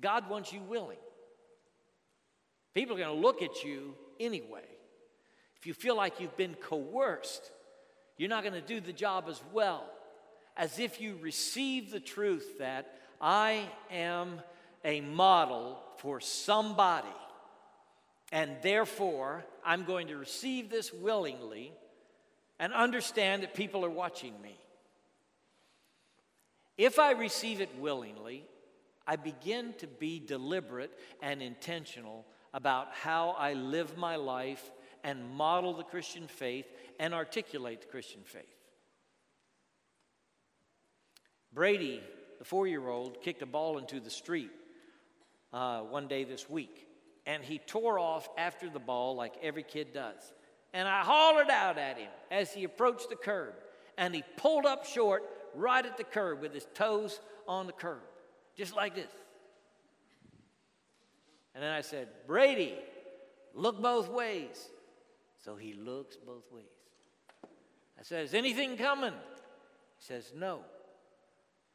God 0.00 0.28
wants 0.28 0.52
you 0.52 0.60
willing. 0.60 0.98
People 2.74 2.96
are 2.96 2.98
going 2.98 3.14
to 3.14 3.26
look 3.26 3.40
at 3.40 3.64
you 3.64 3.94
anyway. 4.20 4.64
If 5.58 5.66
you 5.66 5.72
feel 5.72 5.96
like 5.96 6.20
you've 6.20 6.36
been 6.36 6.54
coerced, 6.54 7.50
you're 8.18 8.28
not 8.28 8.42
going 8.42 8.54
to 8.54 8.60
do 8.60 8.80
the 8.80 8.92
job 8.92 9.24
as 9.28 9.40
well 9.52 9.84
as 10.56 10.78
if 10.78 11.00
you 11.00 11.18
receive 11.20 11.90
the 11.90 12.00
truth 12.00 12.58
that 12.58 12.94
I 13.20 13.68
am 13.90 14.40
a 14.84 15.00
model 15.00 15.78
for 15.98 16.20
somebody, 16.20 17.06
and 18.32 18.56
therefore 18.62 19.44
I'm 19.64 19.84
going 19.84 20.08
to 20.08 20.16
receive 20.16 20.70
this 20.70 20.92
willingly 20.92 21.72
and 22.58 22.72
understand 22.72 23.42
that 23.42 23.54
people 23.54 23.84
are 23.84 23.90
watching 23.90 24.34
me. 24.42 24.56
If 26.78 26.98
I 26.98 27.12
receive 27.12 27.60
it 27.60 27.70
willingly, 27.78 28.44
I 29.06 29.16
begin 29.16 29.74
to 29.78 29.86
be 29.86 30.18
deliberate 30.18 30.90
and 31.22 31.42
intentional 31.42 32.26
about 32.52 32.88
how 32.92 33.30
I 33.38 33.54
live 33.54 33.96
my 33.96 34.16
life 34.16 34.70
and 35.04 35.30
model 35.30 35.74
the 35.74 35.84
Christian 35.84 36.26
faith 36.26 36.66
and 36.98 37.14
articulate 37.14 37.82
the 37.82 37.86
Christian 37.86 38.22
faith. 38.24 38.44
Brady 41.52 42.02
the 42.38 42.44
four 42.44 42.66
year 42.66 42.88
old, 42.88 43.22
kicked 43.22 43.42
a 43.42 43.46
ball 43.46 43.78
into 43.78 44.00
the 44.00 44.10
street 44.10 44.50
uh, 45.56 45.80
one 45.80 46.06
day 46.06 46.24
this 46.24 46.48
week. 46.50 46.86
And 47.24 47.42
he 47.42 47.58
tore 47.58 47.98
off 47.98 48.28
after 48.36 48.68
the 48.68 48.78
ball 48.78 49.16
like 49.16 49.34
every 49.42 49.62
kid 49.62 49.92
does. 49.94 50.32
And 50.74 50.86
I 50.86 51.00
hollered 51.00 51.48
out 51.50 51.78
at 51.78 51.96
him 51.96 52.10
as 52.30 52.52
he 52.52 52.64
approached 52.64 53.08
the 53.08 53.16
curb. 53.16 53.54
And 53.96 54.14
he 54.14 54.22
pulled 54.36 54.66
up 54.66 54.84
short 54.84 55.22
right 55.54 55.84
at 55.84 55.96
the 55.96 56.04
curb 56.04 56.42
with 56.42 56.52
his 56.52 56.66
toes 56.74 57.18
on 57.48 57.66
the 57.66 57.72
curb, 57.72 58.02
just 58.54 58.76
like 58.76 58.94
this. 58.94 59.10
And 61.54 61.64
then 61.64 61.72
I 61.72 61.80
said, 61.80 62.08
Brady, 62.26 62.74
look 63.54 63.80
both 63.80 64.10
ways. 64.10 64.68
So 65.42 65.56
he 65.56 65.72
looks 65.72 66.16
both 66.16 66.52
ways. 66.52 66.64
I 67.98 68.02
said, 68.02 68.24
Is 68.24 68.34
anything 68.34 68.76
coming? 68.76 69.12
He 69.12 70.04
says, 70.04 70.32
No. 70.36 70.60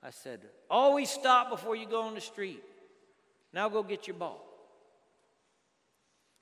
I 0.04 0.10
said, 0.10 0.42
always 0.68 1.12
stop 1.12 1.52
before 1.52 1.76
you 1.76 1.88
go 1.88 2.02
on 2.02 2.16
the 2.16 2.22
street. 2.22 2.64
Now 3.54 3.70
go 3.70 3.84
get 3.84 4.08
your 4.08 4.16
ball. 4.16 4.46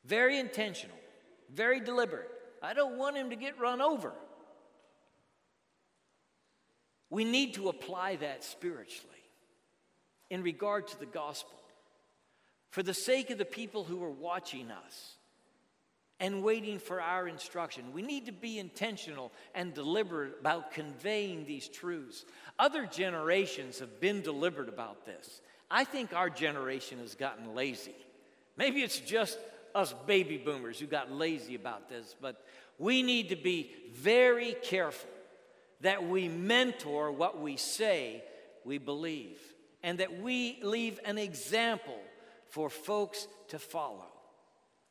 Very 0.05 0.39
intentional, 0.39 0.97
very 1.53 1.79
deliberate. 1.79 2.29
I 2.61 2.73
don't 2.73 2.97
want 2.97 3.17
him 3.17 3.29
to 3.29 3.35
get 3.35 3.59
run 3.59 3.81
over. 3.81 4.13
We 7.09 7.25
need 7.25 7.55
to 7.55 7.69
apply 7.69 8.17
that 8.17 8.43
spiritually 8.43 9.15
in 10.29 10.43
regard 10.43 10.87
to 10.89 10.99
the 10.99 11.05
gospel 11.05 11.57
for 12.69 12.83
the 12.83 12.93
sake 12.93 13.31
of 13.31 13.37
the 13.37 13.45
people 13.45 13.83
who 13.83 14.03
are 14.03 14.11
watching 14.11 14.69
us 14.69 15.15
and 16.19 16.43
waiting 16.43 16.79
for 16.79 17.01
our 17.01 17.27
instruction. 17.27 17.93
We 17.93 18.01
need 18.01 18.25
to 18.25 18.31
be 18.31 18.59
intentional 18.59 19.31
and 19.55 19.73
deliberate 19.73 20.35
about 20.39 20.71
conveying 20.71 21.45
these 21.45 21.67
truths. 21.67 22.25
Other 22.59 22.85
generations 22.85 23.79
have 23.79 23.99
been 23.99 24.21
deliberate 24.21 24.69
about 24.69 25.05
this. 25.05 25.41
I 25.71 25.83
think 25.83 26.13
our 26.13 26.29
generation 26.29 26.99
has 26.99 27.15
gotten 27.15 27.55
lazy. 27.55 27.95
Maybe 28.57 28.81
it's 28.81 28.99
just 28.99 29.37
us 29.75 29.93
baby 30.07 30.37
boomers 30.37 30.79
who 30.79 30.87
got 30.87 31.11
lazy 31.11 31.55
about 31.55 31.89
this, 31.89 32.15
but 32.19 32.43
we 32.77 33.03
need 33.03 33.29
to 33.29 33.35
be 33.35 33.71
very 33.93 34.55
careful 34.63 35.09
that 35.81 36.07
we 36.07 36.27
mentor 36.27 37.11
what 37.11 37.39
we 37.39 37.55
say 37.57 38.23
we 38.65 38.77
believe 38.77 39.39
and 39.83 39.99
that 39.99 40.19
we 40.21 40.59
leave 40.61 40.99
an 41.05 41.17
example 41.17 41.99
for 42.49 42.69
folks 42.69 43.27
to 43.49 43.59
follow. 43.59 44.07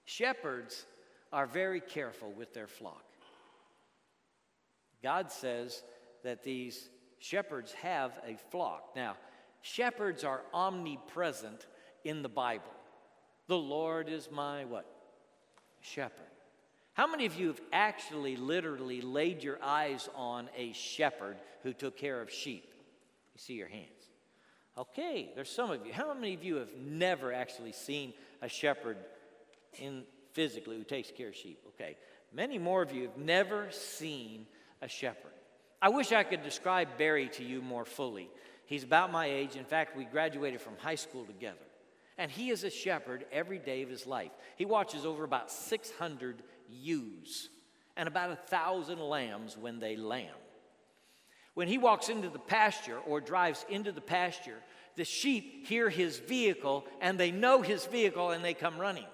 Shepherds 0.04 0.86
are 1.32 1.46
very 1.46 1.80
careful 1.80 2.30
with 2.32 2.54
their 2.54 2.66
flock. 2.66 3.04
God 5.02 5.30
says 5.30 5.82
that 6.24 6.42
these 6.42 6.88
shepherds 7.18 7.72
have 7.74 8.12
a 8.26 8.36
flock. 8.50 8.96
Now, 8.96 9.16
shepherds 9.62 10.24
are 10.24 10.42
omnipresent 10.52 11.66
in 12.04 12.22
the 12.22 12.28
Bible. 12.28 12.72
The 13.46 13.56
Lord 13.56 14.08
is 14.08 14.28
my 14.30 14.64
what? 14.64 14.86
Shepherd. 15.80 16.26
How 16.94 17.06
many 17.06 17.26
of 17.26 17.38
you 17.38 17.46
have 17.48 17.60
actually 17.72 18.36
literally 18.36 19.00
laid 19.00 19.42
your 19.42 19.58
eyes 19.62 20.08
on 20.16 20.48
a 20.56 20.72
shepherd 20.72 21.36
who 21.62 21.72
took 21.72 21.96
care 21.96 22.20
of 22.20 22.30
sheep? 22.30 22.64
You 23.34 23.38
see 23.38 23.54
your 23.54 23.68
hands. 23.68 23.86
Okay, 24.76 25.30
there's 25.34 25.50
some 25.50 25.70
of 25.70 25.86
you. 25.86 25.92
How 25.92 26.12
many 26.12 26.34
of 26.34 26.44
you 26.44 26.56
have 26.56 26.74
never 26.76 27.32
actually 27.32 27.72
seen 27.72 28.14
a 28.42 28.48
shepherd 28.48 28.96
in 29.78 30.04
physically 30.32 30.76
who 30.76 30.84
takes 30.84 31.10
care 31.10 31.28
of 31.28 31.36
sheep? 31.36 31.60
Okay. 31.68 31.96
Many 32.32 32.58
more 32.58 32.82
of 32.82 32.92
you 32.92 33.02
have 33.04 33.16
never 33.16 33.70
seen 33.70 34.46
a 34.82 34.88
shepherd. 34.88 35.32
I 35.80 35.88
wish 35.88 36.12
I 36.12 36.24
could 36.24 36.42
describe 36.42 36.98
Barry 36.98 37.28
to 37.30 37.44
you 37.44 37.62
more 37.62 37.84
fully. 37.84 38.28
He's 38.68 38.84
about 38.84 39.10
my 39.10 39.26
age. 39.26 39.56
In 39.56 39.64
fact, 39.64 39.96
we 39.96 40.04
graduated 40.04 40.60
from 40.60 40.74
high 40.76 40.94
school 40.94 41.24
together. 41.24 41.56
And 42.18 42.30
he 42.30 42.50
is 42.50 42.64
a 42.64 42.70
shepherd 42.70 43.24
every 43.32 43.58
day 43.58 43.82
of 43.82 43.88
his 43.88 44.06
life. 44.06 44.30
He 44.56 44.66
watches 44.66 45.06
over 45.06 45.24
about 45.24 45.50
600 45.50 46.42
ewes 46.68 47.48
and 47.96 48.06
about 48.06 48.30
a 48.30 48.36
thousand 48.36 49.00
lambs 49.00 49.56
when 49.56 49.78
they 49.78 49.96
lamb. 49.96 50.36
When 51.54 51.66
he 51.66 51.78
walks 51.78 52.10
into 52.10 52.28
the 52.28 52.38
pasture 52.38 52.98
or 52.98 53.22
drives 53.22 53.64
into 53.70 53.90
the 53.90 54.02
pasture, 54.02 54.58
the 54.96 55.04
sheep 55.04 55.66
hear 55.66 55.88
his 55.88 56.18
vehicle 56.18 56.84
and 57.00 57.18
they 57.18 57.30
know 57.30 57.62
his 57.62 57.86
vehicle 57.86 58.32
and 58.32 58.44
they 58.44 58.54
come 58.54 58.78
running. 58.78 59.06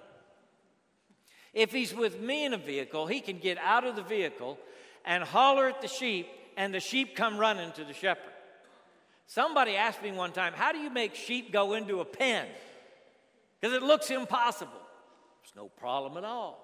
If 1.53 1.71
he's 1.71 1.95
with 1.95 2.19
me 2.19 2.43
in 2.43 2.53
a 2.53 2.57
vehicle, 2.57 3.07
he 3.07 3.21
can 3.21 3.39
get 3.39 3.57
out 3.59 3.85
of 3.85 3.95
the 3.95 4.03
vehicle 4.03 4.59
and 5.05 5.23
holler 5.23 5.69
at 5.69 5.81
the 5.81 5.87
sheep, 5.87 6.27
and 6.57 6.73
the 6.73 6.79
sheep 6.79 7.15
come 7.15 7.37
running 7.37 7.71
to 7.73 7.85
the 7.85 7.93
shepherd. 7.93 8.33
Somebody 9.27 9.75
asked 9.75 10.03
me 10.03 10.11
one 10.11 10.31
time, 10.31 10.53
How 10.53 10.71
do 10.71 10.77
you 10.77 10.89
make 10.89 11.15
sheep 11.15 11.51
go 11.51 11.73
into 11.73 11.99
a 11.99 12.05
pen? 12.05 12.47
Because 13.59 13.75
it 13.75 13.83
looks 13.83 14.11
impossible. 14.11 14.71
There's 15.41 15.55
no 15.55 15.69
problem 15.69 16.17
at 16.17 16.23
all. 16.23 16.61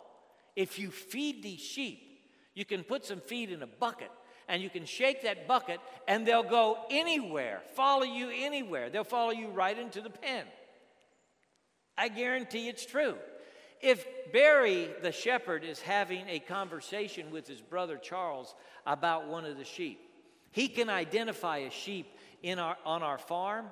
If 0.55 0.77
you 0.79 0.91
feed 0.91 1.41
these 1.41 1.59
sheep, 1.59 1.99
you 2.53 2.65
can 2.65 2.83
put 2.83 3.05
some 3.05 3.21
feed 3.21 3.51
in 3.51 3.63
a 3.63 3.67
bucket 3.67 4.11
and 4.47 4.61
you 4.61 4.69
can 4.69 4.85
shake 4.85 5.23
that 5.23 5.47
bucket 5.47 5.79
and 6.07 6.25
they'll 6.25 6.43
go 6.43 6.77
anywhere, 6.89 7.61
follow 7.75 8.03
you 8.03 8.29
anywhere. 8.33 8.89
They'll 8.89 9.03
follow 9.03 9.31
you 9.31 9.47
right 9.49 9.77
into 9.77 10.01
the 10.01 10.09
pen. 10.09 10.45
I 11.97 12.09
guarantee 12.09 12.67
it's 12.67 12.85
true. 12.85 13.15
If 13.81 14.05
Barry, 14.31 14.89
the 15.01 15.11
shepherd, 15.11 15.63
is 15.63 15.79
having 15.81 16.27
a 16.27 16.39
conversation 16.39 17.31
with 17.31 17.47
his 17.47 17.61
brother 17.61 17.97
Charles 17.97 18.53
about 18.85 19.27
one 19.27 19.45
of 19.45 19.57
the 19.57 19.63
sheep, 19.63 19.99
he 20.51 20.67
can 20.67 20.89
identify 20.89 21.59
a 21.59 21.71
sheep 21.71 22.07
in 22.43 22.59
our, 22.59 22.77
on 22.85 23.03
our 23.03 23.17
farm 23.17 23.67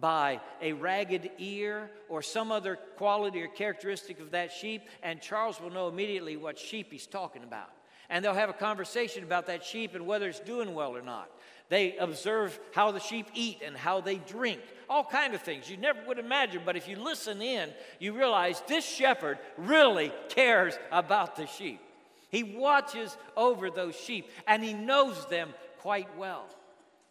by 0.00 0.40
a 0.60 0.72
ragged 0.72 1.30
ear 1.38 1.90
or 2.08 2.22
some 2.22 2.50
other 2.50 2.76
quality 2.96 3.42
or 3.42 3.48
characteristic 3.48 4.20
of 4.20 4.30
that 4.30 4.52
sheep, 4.52 4.82
and 5.02 5.20
Charles 5.20 5.60
will 5.60 5.70
know 5.70 5.88
immediately 5.88 6.36
what 6.36 6.58
sheep 6.58 6.90
he's 6.90 7.06
talking 7.06 7.42
about. 7.44 7.70
And 8.08 8.24
they'll 8.24 8.34
have 8.34 8.50
a 8.50 8.54
conversation 8.54 9.22
about 9.24 9.46
that 9.46 9.64
sheep 9.64 9.94
and 9.94 10.06
whether 10.06 10.28
it's 10.28 10.40
doing 10.40 10.74
well 10.74 10.96
or 10.96 11.02
not. 11.02 11.30
They 11.68 11.96
observe 11.96 12.58
how 12.74 12.90
the 12.90 13.00
sheep 13.00 13.28
eat 13.32 13.62
and 13.64 13.74
how 13.74 14.02
they 14.02 14.16
drink, 14.16 14.60
all 14.90 15.04
kind 15.04 15.34
of 15.34 15.40
things 15.40 15.70
you 15.70 15.78
never 15.78 16.00
would 16.06 16.18
imagine. 16.18 16.62
But 16.66 16.76
if 16.76 16.86
you 16.86 16.96
listen 16.96 17.40
in, 17.40 17.70
you 17.98 18.12
realize 18.12 18.62
this 18.68 18.84
shepherd 18.84 19.38
really 19.56 20.12
cares 20.28 20.78
about 20.90 21.36
the 21.36 21.46
sheep. 21.46 21.80
He 22.28 22.42
watches 22.42 23.16
over 23.36 23.70
those 23.70 23.94
sheep 23.94 24.28
and 24.46 24.62
he 24.62 24.74
knows 24.74 25.24
them 25.26 25.54
quite 25.78 26.14
well. 26.18 26.44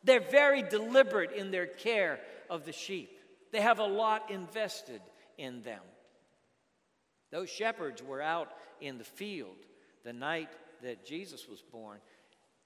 They're 0.03 0.19
very 0.19 0.63
deliberate 0.63 1.31
in 1.31 1.51
their 1.51 1.67
care 1.67 2.19
of 2.49 2.65
the 2.65 2.71
sheep, 2.71 3.17
they 3.51 3.61
have 3.61 3.79
a 3.79 3.85
lot 3.85 4.31
invested 4.31 5.01
in 5.37 5.61
them. 5.61 5.81
Those 7.31 7.49
shepherds 7.49 8.03
were 8.03 8.21
out 8.21 8.49
in 8.81 8.97
the 8.97 9.05
field 9.05 9.55
the 10.03 10.13
night 10.13 10.49
that 10.83 11.05
Jesus 11.05 11.47
was 11.47 11.61
born. 11.61 11.99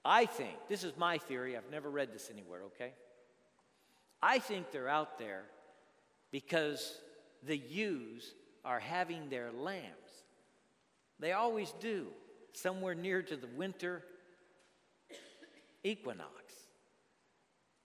I 0.04 0.26
think, 0.26 0.56
this 0.68 0.84
is 0.84 0.96
my 0.96 1.18
theory, 1.18 1.56
I've 1.56 1.70
never 1.70 1.90
read 1.90 2.12
this 2.12 2.30
anywhere, 2.32 2.62
okay? 2.66 2.92
I 4.22 4.38
think 4.38 4.70
they're 4.70 4.88
out 4.88 5.18
there 5.18 5.42
because 6.30 6.98
the 7.42 7.56
ewes 7.56 8.34
are 8.64 8.80
having 8.80 9.28
their 9.28 9.50
lambs. 9.52 9.84
They 11.18 11.32
always 11.32 11.72
do, 11.80 12.08
somewhere 12.52 12.94
near 12.94 13.22
to 13.22 13.36
the 13.36 13.46
winter 13.46 14.02
equinox. 15.82 16.45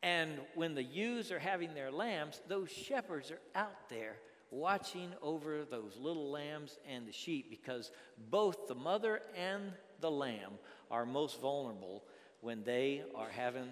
And 0.04 0.40
when 0.56 0.74
the 0.74 0.84
ewes 0.84 1.32
are 1.32 1.40
having 1.40 1.74
their 1.74 1.92
lambs, 1.92 2.42
those 2.48 2.72
shepherds 2.72 3.32
are 3.32 3.42
out 3.54 3.90
there 3.90 4.16
watching 4.50 5.12
over 5.22 5.64
those 5.64 5.96
little 5.98 6.32
lambs 6.32 6.78
and 6.90 7.08
the 7.08 7.12
sheep 7.12 7.50
because 7.50 7.92
both 8.30 8.68
the 8.68 8.76
mother 8.76 9.22
and 9.38 9.72
the 10.02 10.12
lamb 10.12 10.54
are 10.90 11.06
most 11.06 11.40
vulnerable 11.40 12.04
when 12.42 12.64
they 12.64 13.04
are 13.16 13.30
having, 13.30 13.70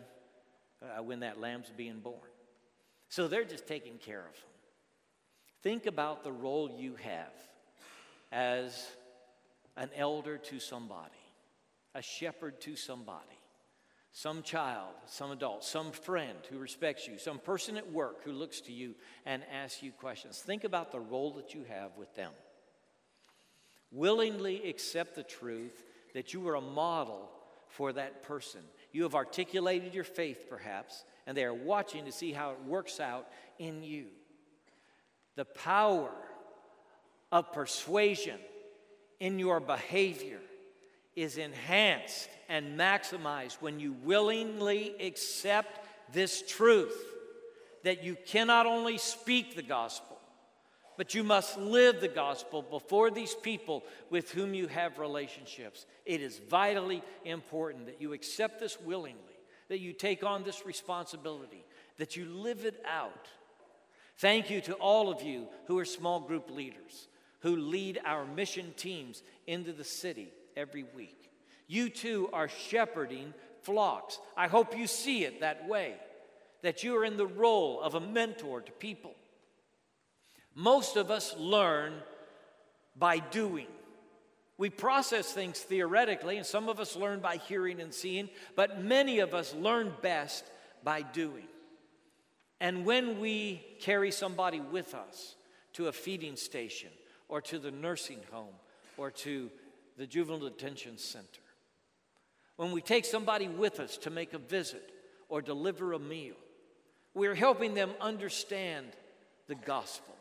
uh, 0.84 1.02
when 1.02 1.22
that 1.22 1.40
lamb's 1.40 1.72
being 1.76 2.00
born. 2.00 2.20
So 3.10 3.28
they're 3.28 3.44
just 3.44 3.68
taking 3.68 3.98
care 3.98 4.20
of 4.20 4.34
them. 4.34 4.44
Think 5.64 5.88
about 5.88 6.24
the 6.24 6.32
role 6.32 6.70
you 6.70 6.96
have 7.02 7.34
as 8.32 8.88
an 9.76 9.90
elder 9.96 10.38
to 10.38 10.60
somebody, 10.60 11.10
a 11.96 12.02
shepherd 12.04 12.62
to 12.62 12.76
somebody 12.76 13.39
some 14.20 14.44
child, 14.44 14.92
some 15.06 15.32
adult, 15.32 15.64
some 15.64 15.94
friend 15.94 16.38
who 16.50 16.58
respects 16.58 17.08
you, 17.08 17.18
some 17.18 17.40
person 17.40 17.78
at 17.78 17.90
work 17.90 18.22
who 18.26 18.34
looks 18.34 18.60
to 18.60 18.74
you 18.74 18.94
and 19.26 19.42
asks 19.50 19.82
you 19.82 19.94
questions. 19.94 20.40
Think 20.40 20.66
about 20.66 20.92
the 20.92 21.00
role 21.00 21.32
that 21.36 21.54
you 21.54 21.64
have 21.70 21.92
with 21.98 22.14
them. 22.16 22.34
Willingly 23.94 24.70
accept 24.70 25.16
the 25.16 25.24
truth 25.24 25.86
that 26.14 26.34
you 26.34 26.46
are 26.50 26.56
a 26.56 26.62
model 26.62 27.30
for 27.70 27.94
that 27.94 28.24
person. 28.24 28.60
You 28.92 29.04
have 29.04 29.16
articulated 29.16 29.94
your 29.94 30.04
faith, 30.04 30.48
perhaps, 30.50 31.06
and 31.26 31.38
they 31.38 31.46
are 31.46 31.54
watching 31.54 32.04
to 32.04 32.12
see 32.12 32.34
how 32.34 32.52
it 32.52 32.66
works 32.68 33.00
out 33.00 33.26
in 33.58 33.84
you. 33.84 34.08
The 35.38 35.46
power 35.46 36.12
of 37.32 37.54
persuasion 37.54 38.40
in 39.22 39.40
your 39.40 39.62
behavior 39.62 40.42
is 41.22 41.38
enhanced 41.38 42.30
and 42.48 42.80
maximized 42.80 43.62
when 43.62 43.80
you 43.80 43.94
willingly 44.04 44.96
accept 45.00 45.86
this 46.14 46.44
truth 46.48 46.98
that 47.84 48.04
you 48.04 48.18
cannot 48.26 48.66
only 48.66 48.98
speak 48.98 49.56
the 49.56 49.62
gospel, 49.62 50.18
but 50.98 51.14
you 51.14 51.24
must 51.24 51.58
live 51.58 52.02
the 52.02 52.08
gospel 52.08 52.62
before 52.62 53.12
these 53.12 53.36
people 53.36 53.84
with 54.10 54.32
whom 54.32 54.54
you 54.54 54.68
have 54.68 54.98
relationships. 54.98 55.86
It 56.06 56.22
is 56.22 56.40
vitally 56.50 57.04
important 57.26 57.86
that 57.86 58.02
you 58.02 58.14
accept 58.14 58.60
this 58.60 58.80
willingly, 58.82 59.20
that 59.70 59.80
you 59.80 59.94
take 59.94 60.24
on 60.24 60.44
this 60.44 60.66
responsibility, 60.66 61.64
that 61.98 62.16
you 62.16 62.26
live 62.26 62.66
it 62.66 62.84
out. 62.90 63.28
Thank 64.18 64.50
you 64.50 64.60
to 64.62 64.74
all 64.74 65.10
of 65.10 65.22
you 65.22 65.48
who 65.68 65.80
are 65.80 65.86
small 65.86 66.20
group 66.20 66.50
leaders, 66.50 67.08
who 67.42 67.56
lead 67.56 68.02
our 68.04 68.26
mission 68.26 68.74
teams 68.76 69.24
into 69.48 69.72
the 69.72 69.86
city 69.86 70.34
every 70.56 70.86
week. 70.96 71.30
You 71.68 71.90
too 71.90 72.30
are 72.34 72.48
shepherding 72.48 73.34
flocks. 73.62 74.20
I 74.36 74.48
hope 74.48 74.78
you 74.78 74.88
see 74.88 75.24
it 75.24 75.42
that 75.42 75.68
way, 75.68 75.96
that 76.62 76.84
you 76.84 76.98
are 76.98 77.06
in 77.06 77.18
the 77.18 77.28
role 77.28 77.82
of 77.82 77.96
a 77.96 78.00
mentor 78.00 78.62
to 78.62 78.72
people. 78.72 79.14
Most 80.56 80.98
of 80.98 81.12
us 81.12 81.36
learn 81.38 81.94
by 82.96 83.20
doing. 83.20 83.68
We 84.58 84.70
process 84.70 85.32
things 85.32 85.60
theoretically, 85.60 86.36
and 86.36 86.46
some 86.46 86.68
of 86.68 86.80
us 86.80 86.96
learn 86.96 87.22
by 87.22 87.38
hearing 87.38 87.80
and 87.80 87.94
seeing, 87.94 88.30
but 88.56 88.84
many 88.84 89.20
of 89.20 89.34
us 89.34 89.54
learn 89.54 89.94
best 90.02 90.44
by 90.84 91.02
doing. 91.02 91.48
And 92.60 92.86
when 92.86 93.20
we 93.22 93.64
carry 93.80 94.12
somebody 94.12 94.60
with 94.60 94.94
us 94.94 95.36
to 95.74 95.88
a 95.88 95.94
feeding 95.94 96.36
station 96.36 96.90
or 97.30 97.40
to 97.42 97.58
the 97.58 97.72
nursing 97.72 98.20
home 98.32 98.56
or 98.98 99.12
to 99.12 99.50
the 100.00 100.08
juvenile 100.08 100.40
detention 100.40 100.98
center. 100.98 101.42
When 102.56 102.72
we 102.72 102.82
take 102.82 103.04
somebody 103.04 103.50
with 103.50 103.82
us 103.82 103.98
to 103.98 104.10
make 104.10 104.34
a 104.34 104.38
visit 104.38 104.94
or 105.28 105.42
deliver 105.42 105.92
a 105.92 106.00
meal, 106.00 106.36
we're 107.14 107.36
helping 107.36 107.74
them 107.74 107.92
understand 108.00 108.88
the 109.48 109.56
gospel. 109.56 110.16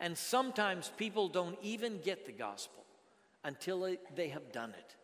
And 0.00 0.18
sometimes 0.18 0.92
people 0.98 1.28
don't 1.28 1.56
even 1.62 1.98
get 2.02 2.26
the 2.26 2.32
gospel 2.32 2.84
until 3.42 3.96
they 4.14 4.28
have 4.28 4.52
done 4.52 4.74
it, 4.78 4.96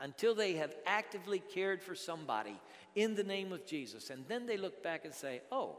until 0.00 0.34
they 0.34 0.54
have 0.54 0.74
actively 0.86 1.42
cared 1.52 1.82
for 1.82 1.94
somebody 1.94 2.58
in 2.94 3.14
the 3.14 3.24
name 3.24 3.52
of 3.52 3.66
Jesus. 3.66 4.08
And 4.08 4.24
then 4.26 4.46
they 4.46 4.56
look 4.56 4.82
back 4.82 5.04
and 5.04 5.12
say, 5.12 5.42
oh, 5.52 5.76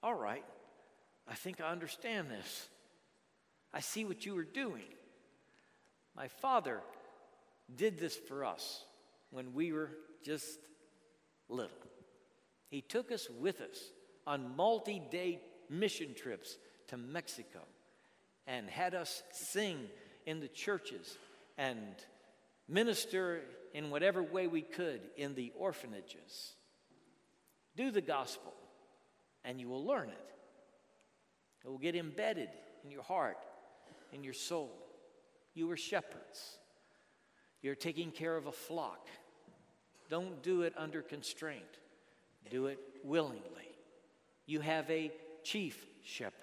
all 0.00 0.14
right, 0.14 0.44
I 1.28 1.34
think 1.34 1.60
I 1.60 1.72
understand 1.72 2.30
this. 2.30 2.68
I 3.74 3.80
see 3.80 4.04
what 4.04 4.24
you 4.24 4.36
were 4.36 4.44
doing. 4.44 4.84
My 6.16 6.28
father 6.28 6.80
did 7.74 7.98
this 7.98 8.16
for 8.16 8.44
us 8.44 8.84
when 9.30 9.54
we 9.54 9.72
were 9.72 9.90
just 10.22 10.58
little. 11.48 11.70
He 12.68 12.80
took 12.80 13.10
us 13.12 13.28
with 13.40 13.60
us 13.60 13.78
on 14.26 14.56
multi 14.56 15.02
day 15.10 15.40
mission 15.68 16.14
trips 16.14 16.56
to 16.88 16.96
Mexico 16.96 17.60
and 18.46 18.68
had 18.68 18.94
us 18.94 19.22
sing 19.30 19.78
in 20.26 20.40
the 20.40 20.48
churches 20.48 21.16
and 21.58 21.80
minister 22.68 23.40
in 23.74 23.90
whatever 23.90 24.22
way 24.22 24.46
we 24.46 24.62
could 24.62 25.00
in 25.16 25.34
the 25.34 25.52
orphanages. 25.56 26.54
Do 27.76 27.90
the 27.90 28.00
gospel, 28.00 28.52
and 29.44 29.60
you 29.60 29.68
will 29.68 29.84
learn 29.84 30.08
it. 30.08 30.30
It 31.64 31.68
will 31.68 31.78
get 31.78 31.96
embedded 31.96 32.50
in 32.84 32.90
your 32.90 33.02
heart, 33.02 33.38
in 34.12 34.24
your 34.24 34.34
soul. 34.34 34.70
You 35.54 35.70
are 35.70 35.76
shepherds. 35.76 36.58
You're 37.60 37.74
taking 37.74 38.10
care 38.10 38.36
of 38.36 38.46
a 38.46 38.52
flock. 38.52 39.06
Don't 40.10 40.42
do 40.42 40.62
it 40.62 40.74
under 40.76 41.00
constraint, 41.00 41.64
do 42.50 42.66
it 42.66 42.78
willingly. 43.04 43.40
You 44.46 44.60
have 44.60 44.90
a 44.90 45.12
chief 45.42 45.86
shepherd 46.04 46.34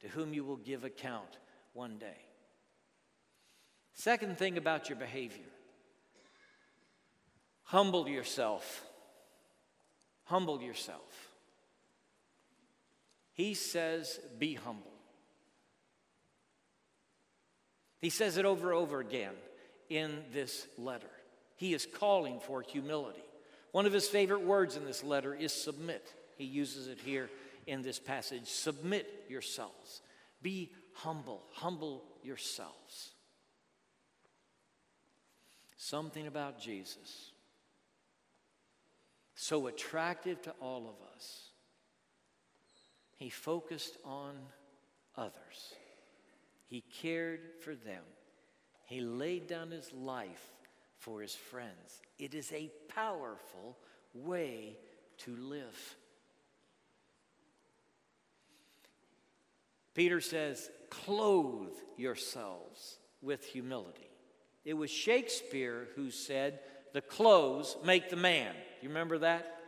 to 0.00 0.08
whom 0.08 0.34
you 0.34 0.44
will 0.44 0.56
give 0.56 0.84
account 0.84 1.38
one 1.72 1.98
day. 1.98 2.18
Second 3.94 4.38
thing 4.38 4.58
about 4.58 4.88
your 4.88 4.98
behavior 4.98 5.44
humble 7.72 8.06
yourself. 8.06 8.84
Humble 10.24 10.60
yourself. 10.60 11.32
He 13.32 13.54
says, 13.54 14.20
be 14.38 14.54
humble. 14.54 14.91
He 18.02 18.10
says 18.10 18.36
it 18.36 18.44
over 18.44 18.72
and 18.72 18.78
over 18.78 19.00
again 19.00 19.32
in 19.88 20.24
this 20.34 20.66
letter. 20.76 21.10
He 21.56 21.72
is 21.72 21.86
calling 21.86 22.40
for 22.40 22.60
humility. 22.60 23.22
One 23.70 23.86
of 23.86 23.92
his 23.94 24.08
favorite 24.08 24.42
words 24.42 24.76
in 24.76 24.84
this 24.84 25.02
letter 25.02 25.34
is 25.34 25.52
submit. 25.52 26.12
He 26.36 26.44
uses 26.44 26.88
it 26.88 26.98
here 27.02 27.30
in 27.66 27.80
this 27.80 27.98
passage. 27.98 28.48
Submit 28.48 29.26
yourselves. 29.30 30.02
Be 30.42 30.72
humble. 30.92 31.42
Humble 31.52 32.02
yourselves. 32.22 33.12
Something 35.76 36.26
about 36.26 36.60
Jesus, 36.60 37.32
so 39.34 39.66
attractive 39.66 40.40
to 40.42 40.52
all 40.60 40.86
of 40.88 41.16
us. 41.16 41.48
He 43.16 43.30
focused 43.30 43.96
on 44.04 44.34
others, 45.16 45.74
he 46.72 46.80
cared 46.80 47.40
for 47.60 47.74
them, 47.74 48.02
he 48.86 49.02
laid 49.02 49.46
down 49.46 49.70
his 49.70 49.92
life 49.92 50.54
for 50.96 51.20
his 51.20 51.34
friends. 51.34 52.00
It 52.18 52.34
is 52.34 52.50
a 52.50 52.72
powerful 52.88 53.76
way 54.14 54.78
to 55.18 55.36
live. 55.36 55.96
Peter 59.92 60.22
says, 60.22 60.70
clothe 60.88 61.76
yourselves 61.98 62.96
with 63.20 63.44
humility. 63.44 64.08
It 64.64 64.72
was 64.72 64.90
Shakespeare 64.90 65.88
who 65.94 66.10
said, 66.10 66.60
the 66.94 67.02
clothes 67.02 67.76
make 67.84 68.08
the 68.08 68.16
man. 68.16 68.54
You 68.80 68.88
remember 68.88 69.18
that? 69.18 69.58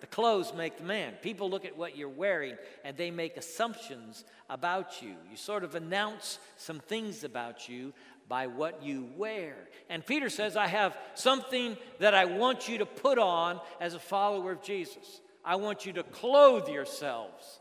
The 0.00 0.06
clothes 0.06 0.52
make 0.54 0.78
the 0.78 0.84
man. 0.84 1.14
People 1.22 1.48
look 1.48 1.64
at 1.64 1.76
what 1.76 1.96
you're 1.96 2.08
wearing 2.08 2.56
and 2.84 2.96
they 2.96 3.10
make 3.10 3.36
assumptions 3.36 4.24
about 4.50 5.02
you. 5.02 5.14
You 5.30 5.36
sort 5.36 5.64
of 5.64 5.74
announce 5.74 6.38
some 6.56 6.80
things 6.80 7.24
about 7.24 7.68
you 7.68 7.92
by 8.28 8.46
what 8.46 8.82
you 8.82 9.08
wear. 9.16 9.54
And 9.88 10.04
Peter 10.04 10.28
says, 10.28 10.56
I 10.56 10.66
have 10.66 10.96
something 11.14 11.76
that 12.00 12.14
I 12.14 12.24
want 12.24 12.68
you 12.68 12.78
to 12.78 12.86
put 12.86 13.18
on 13.18 13.60
as 13.80 13.94
a 13.94 13.98
follower 13.98 14.52
of 14.52 14.62
Jesus. 14.62 15.20
I 15.44 15.56
want 15.56 15.86
you 15.86 15.92
to 15.94 16.02
clothe 16.02 16.68
yourselves. 16.68 17.60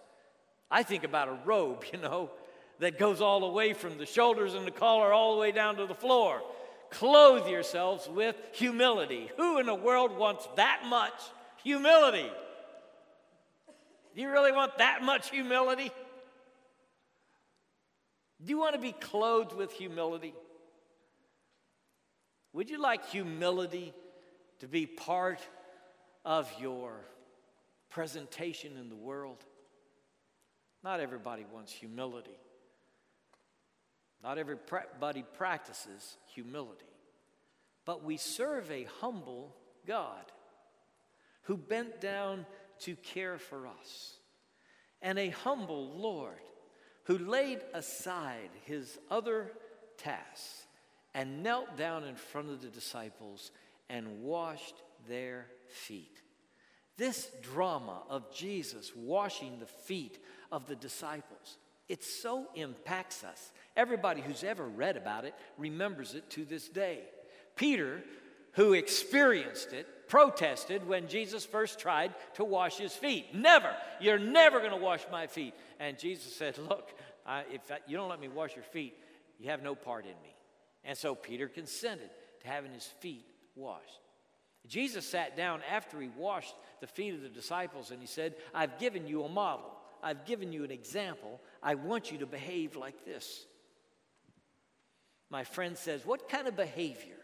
I 0.71 0.83
think 0.83 1.03
about 1.03 1.27
a 1.27 1.37
robe, 1.45 1.83
you 1.93 1.99
know, 1.99 2.31
that 2.79 2.97
goes 2.97 3.21
all 3.21 3.41
the 3.41 3.47
way 3.47 3.73
from 3.73 3.97
the 3.97 4.05
shoulders 4.05 4.53
and 4.53 4.65
the 4.65 4.71
collar 4.71 5.13
all 5.13 5.35
the 5.35 5.41
way 5.41 5.51
down 5.51 5.75
to 5.77 5.85
the 5.85 5.93
floor. 5.93 6.41
Clothe 6.89 7.47
yourselves 7.47 8.07
with 8.07 8.35
humility. 8.51 9.29
Who 9.37 9.59
in 9.59 9.65
the 9.65 9.75
world 9.75 10.17
wants 10.17 10.47
that 10.57 10.81
much 10.87 11.13
humility? 11.63 12.29
Do 14.15 14.21
you 14.21 14.29
really 14.29 14.51
want 14.51 14.77
that 14.77 15.01
much 15.01 15.29
humility? 15.29 15.91
Do 18.43 18.49
you 18.49 18.57
want 18.57 18.75
to 18.75 18.81
be 18.81 18.91
clothed 18.91 19.53
with 19.53 19.71
humility? 19.71 20.33
Would 22.51 22.69
you 22.69 22.79
like 22.79 23.09
humility 23.09 23.93
to 24.59 24.67
be 24.67 24.85
part 24.85 25.39
of 26.23 26.51
your 26.59 26.93
presentation 27.89 28.77
in 28.77 28.89
the 28.89 28.95
world? 28.95 29.43
Not 30.83 30.99
everybody 30.99 31.45
wants 31.51 31.71
humility. 31.71 32.37
Not 34.21 34.37
everybody 34.37 35.23
practices 35.37 36.17
humility. 36.33 36.85
But 37.85 38.03
we 38.03 38.17
serve 38.17 38.69
a 38.69 38.87
humble 39.01 39.55
God 39.87 40.31
who 41.43 41.57
bent 41.57 42.01
down 42.01 42.45
to 42.79 42.95
care 42.95 43.37
for 43.37 43.67
us, 43.67 44.17
and 45.01 45.17
a 45.17 45.29
humble 45.29 45.91
Lord 45.97 46.39
who 47.05 47.17
laid 47.17 47.59
aside 47.73 48.49
his 48.65 48.97
other 49.11 49.51
tasks 49.97 50.65
and 51.13 51.43
knelt 51.43 51.77
down 51.77 52.03
in 52.03 52.15
front 52.15 52.49
of 52.49 52.61
the 52.61 52.69
disciples 52.69 53.51
and 53.89 54.21
washed 54.21 54.75
their 55.07 55.47
feet. 55.67 56.21
This 56.97 57.29
drama 57.41 58.03
of 58.09 58.33
Jesus 58.33 58.91
washing 58.95 59.59
the 59.59 59.65
feet 59.65 60.19
of 60.51 60.67
the 60.67 60.75
disciples, 60.75 61.57
it 61.89 62.03
so 62.03 62.47
impacts 62.55 63.23
us. 63.23 63.51
Everybody 63.75 64.21
who's 64.21 64.43
ever 64.43 64.67
read 64.67 64.95
about 64.95 65.25
it 65.25 65.35
remembers 65.57 66.15
it 66.15 66.29
to 66.31 66.45
this 66.45 66.69
day. 66.69 67.01
Peter, 67.55 68.03
who 68.53 68.73
experienced 68.73 69.73
it, 69.73 69.87
protested 70.13 70.87
when 70.87 71.07
Jesus 71.07 71.43
first 71.43 71.79
tried 71.79 72.13
to 72.35 72.43
wash 72.43 72.77
his 72.77 72.93
feet. 72.93 73.33
Never, 73.33 73.75
you're 73.99 74.19
never 74.19 74.59
going 74.59 74.69
to 74.69 74.77
wash 74.77 75.01
my 75.11 75.25
feet. 75.25 75.55
And 75.79 75.97
Jesus 75.97 76.35
said, 76.35 76.55
Look, 76.59 76.93
I, 77.25 77.45
if 77.51 77.71
I, 77.71 77.79
you 77.87 77.97
don't 77.97 78.09
let 78.09 78.19
me 78.19 78.27
wash 78.27 78.53
your 78.55 78.63
feet, 78.63 78.95
you 79.39 79.49
have 79.49 79.63
no 79.63 79.73
part 79.73 80.05
in 80.05 80.11
me. 80.11 80.35
And 80.83 80.95
so 80.95 81.15
Peter 81.15 81.47
consented 81.47 82.11
to 82.41 82.47
having 82.47 82.71
his 82.73 82.85
feet 82.85 83.25
washed. 83.55 84.01
Jesus 84.67 85.03
sat 85.03 85.35
down 85.35 85.61
after 85.67 85.99
he 85.99 86.09
washed 86.09 86.53
the 86.79 86.85
feet 86.85 87.15
of 87.15 87.23
the 87.23 87.29
disciples 87.29 87.89
and 87.89 87.99
he 87.99 88.05
said, 88.05 88.35
I've 88.53 88.77
given 88.77 89.07
you 89.07 89.23
a 89.23 89.29
model. 89.29 89.71
I've 90.03 90.25
given 90.25 90.53
you 90.53 90.63
an 90.63 90.69
example. 90.69 91.41
I 91.63 91.73
want 91.73 92.11
you 92.11 92.19
to 92.19 92.27
behave 92.27 92.75
like 92.75 93.03
this. 93.03 93.47
My 95.31 95.43
friend 95.43 95.75
says, 95.75 96.05
What 96.05 96.29
kind 96.29 96.47
of 96.47 96.55
behavior 96.55 97.15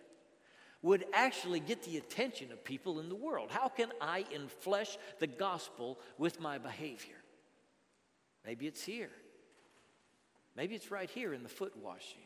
would 0.82 1.06
actually 1.14 1.60
get 1.60 1.84
the 1.84 1.98
attention 1.98 2.52
of 2.52 2.64
people 2.64 3.00
in 3.00 3.10
the 3.10 3.16
world? 3.16 3.50
How 3.52 3.68
can 3.68 3.90
I 4.00 4.26
inflesh 4.34 4.98
the 5.20 5.28
gospel 5.28 6.00
with 6.18 6.40
my 6.40 6.58
behavior? 6.58 7.16
Maybe 8.46 8.66
it's 8.68 8.84
here. 8.84 9.12
Maybe 10.56 10.76
it's 10.76 10.92
right 10.92 11.10
here 11.10 11.34
in 11.34 11.44
the 11.44 11.50
foot 11.50 11.74
washing. 11.78 12.22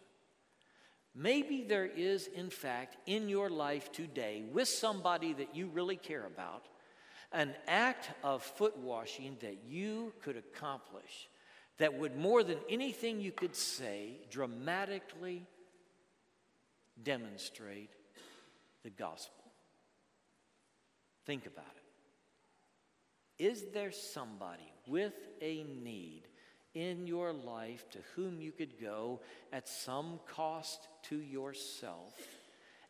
Maybe 1.15 1.63
there 1.63 1.85
is, 1.85 2.27
in 2.27 2.49
fact, 2.49 2.97
in 3.05 3.29
your 3.29 3.49
life 3.49 3.91
today, 3.91 4.43
with 4.51 4.67
somebody 4.67 5.33
that 5.33 5.55
you 5.55 5.67
really 5.67 5.95
care 5.95 6.25
about, 6.25 6.65
an 7.31 7.53
act 7.67 8.09
of 8.23 8.43
foot 8.43 8.77
washing 8.77 9.37
that 9.41 9.57
you 9.67 10.13
could 10.21 10.37
accomplish 10.37 11.29
that 11.77 11.93
would, 11.95 12.15
more 12.15 12.43
than 12.43 12.57
anything 12.69 13.19
you 13.19 13.31
could 13.31 13.55
say, 13.55 14.21
dramatically 14.29 15.45
demonstrate 17.01 17.89
the 18.83 18.89
gospel. 18.89 19.43
Think 21.25 21.45
about 21.45 21.65
it. 23.37 23.43
Is 23.43 23.65
there 23.73 23.91
somebody 23.91 24.71
with 24.87 25.13
a 25.41 25.63
need 25.63 26.23
in 26.73 27.07
your 27.07 27.33
life 27.33 27.89
to 27.91 27.99
whom 28.15 28.41
you 28.41 28.51
could 28.51 28.81
go 28.81 29.21
at 29.51 29.67
some 29.67 30.19
cost 30.27 30.87
to 31.03 31.17
yourself 31.17 32.13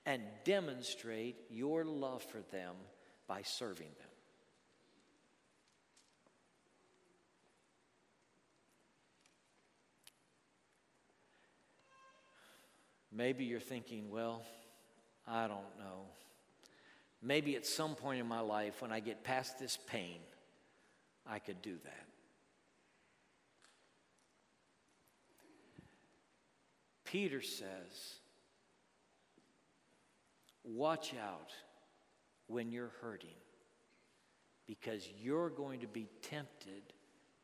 and 0.06 0.21
demonstrate 0.43 1.36
your 1.49 1.86
love 1.86 2.23
for 2.23 2.41
them 2.51 2.75
by 3.27 3.41
serving 3.41 3.88
them. 3.88 4.08
Maybe 13.15 13.45
you're 13.45 13.60
thinking, 13.60 14.10
well, 14.10 14.41
I 15.28 15.48
don't 15.48 15.78
know. 15.80 16.06
Maybe 17.22 17.56
at 17.56 17.66
some 17.66 17.96
point 17.96 18.20
in 18.20 18.28
my 18.28 18.42
life, 18.42 18.82
when 18.82 18.92
I 18.92 19.00
get 19.00 19.24
past 19.24 19.58
this 19.58 19.78
pain, 19.88 20.20
I 21.26 21.40
could 21.40 21.62
do 21.62 21.76
that. 21.84 22.06
Peter 27.06 27.42
says, 27.42 28.16
Watch 30.66 31.14
out 31.22 31.52
when 32.48 32.72
you're 32.72 32.92
hurting 33.02 33.36
because 34.66 35.08
you're 35.22 35.50
going 35.50 35.82
to 35.82 35.88
be 35.88 36.08
tempted 36.22 36.82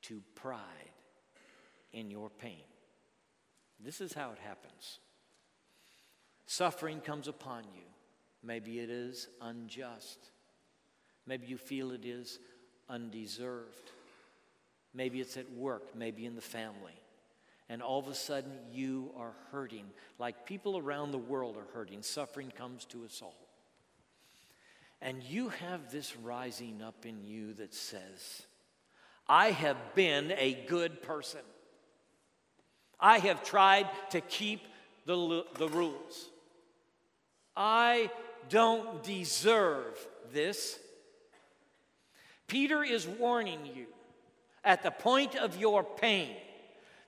to 0.03 0.21
pride 0.35 0.59
in 1.91 2.09
your 2.09 2.29
pain. 2.29 2.63
This 3.83 4.01
is 4.01 4.13
how 4.13 4.31
it 4.31 4.39
happens. 4.39 4.99
Suffering 6.51 6.99
comes 6.99 7.27
upon 7.27 7.61
you. 7.75 7.83
Maybe 8.41 8.79
it 8.79 8.89
is 8.89 9.27
unjust. 9.39 10.17
Maybe 11.27 11.45
you 11.45 11.57
feel 11.57 11.91
it 11.91 12.05
is 12.05 12.39
undeserved. 12.89 13.91
Maybe 14.91 15.21
it's 15.21 15.37
at 15.37 15.51
work, 15.51 15.95
maybe 15.95 16.25
in 16.25 16.33
the 16.33 16.41
family. 16.41 16.99
And 17.69 17.83
all 17.83 17.99
of 17.99 18.07
a 18.07 18.15
sudden, 18.15 18.51
you 18.73 19.11
are 19.15 19.33
hurting 19.51 19.85
like 20.17 20.47
people 20.47 20.75
around 20.75 21.11
the 21.11 21.19
world 21.19 21.55
are 21.55 21.71
hurting. 21.71 22.01
Suffering 22.01 22.51
comes 22.57 22.83
to 22.85 23.05
us 23.05 23.21
all. 23.21 23.37
And 25.03 25.21
you 25.21 25.49
have 25.49 25.91
this 25.91 26.17
rising 26.17 26.81
up 26.81 27.05
in 27.05 27.23
you 27.23 27.53
that 27.53 27.75
says, 27.75 28.41
I 29.27 29.51
have 29.51 29.77
been 29.93 30.33
a 30.35 30.65
good 30.67 31.03
person. 31.03 31.41
I 32.99 33.19
have 33.19 33.43
tried 33.43 33.87
to 34.09 34.21
keep 34.21 34.61
the, 35.05 35.45
the 35.59 35.69
rules. 35.69 36.31
I 37.59 38.09
don't 38.47 39.03
deserve 39.03 40.07
this. 40.31 40.79
Peter 42.47 42.83
is 42.83 43.05
warning 43.05 43.59
you 43.75 43.85
at 44.63 44.81
the 44.81 44.91
point 44.91 45.35
of 45.35 45.57
your 45.57 45.83
pain 45.83 46.35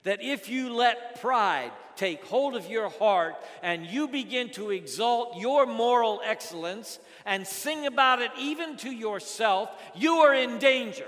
that 0.03 0.21
if 0.21 0.49
you 0.49 0.73
let 0.73 1.21
pride 1.21 1.71
take 1.95 2.25
hold 2.25 2.55
of 2.55 2.67
your 2.67 2.89
heart 2.89 3.35
and 3.63 3.85
you 3.85 4.07
begin 4.07 4.49
to 4.49 4.71
exalt 4.71 5.37
your 5.39 5.65
moral 5.65 6.21
excellence 6.25 6.99
and 7.25 7.47
sing 7.47 7.85
about 7.85 8.21
it 8.21 8.31
even 8.37 8.75
to 8.77 8.91
yourself, 8.91 9.69
you 9.95 10.15
are 10.15 10.33
in 10.33 10.57
danger. 10.57 11.07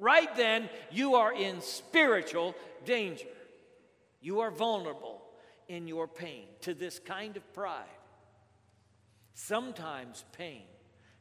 Right 0.00 0.34
then, 0.36 0.68
you 0.90 1.14
are 1.14 1.32
in 1.32 1.60
spiritual 1.60 2.56
danger. 2.84 3.26
You 4.20 4.40
are 4.40 4.50
vulnerable 4.50 5.22
in 5.68 5.86
your 5.86 6.08
pain 6.08 6.46
to 6.62 6.74
this 6.74 6.98
kind 6.98 7.36
of 7.36 7.54
pride. 7.54 7.84
Sometimes 9.34 10.24
pain 10.38 10.62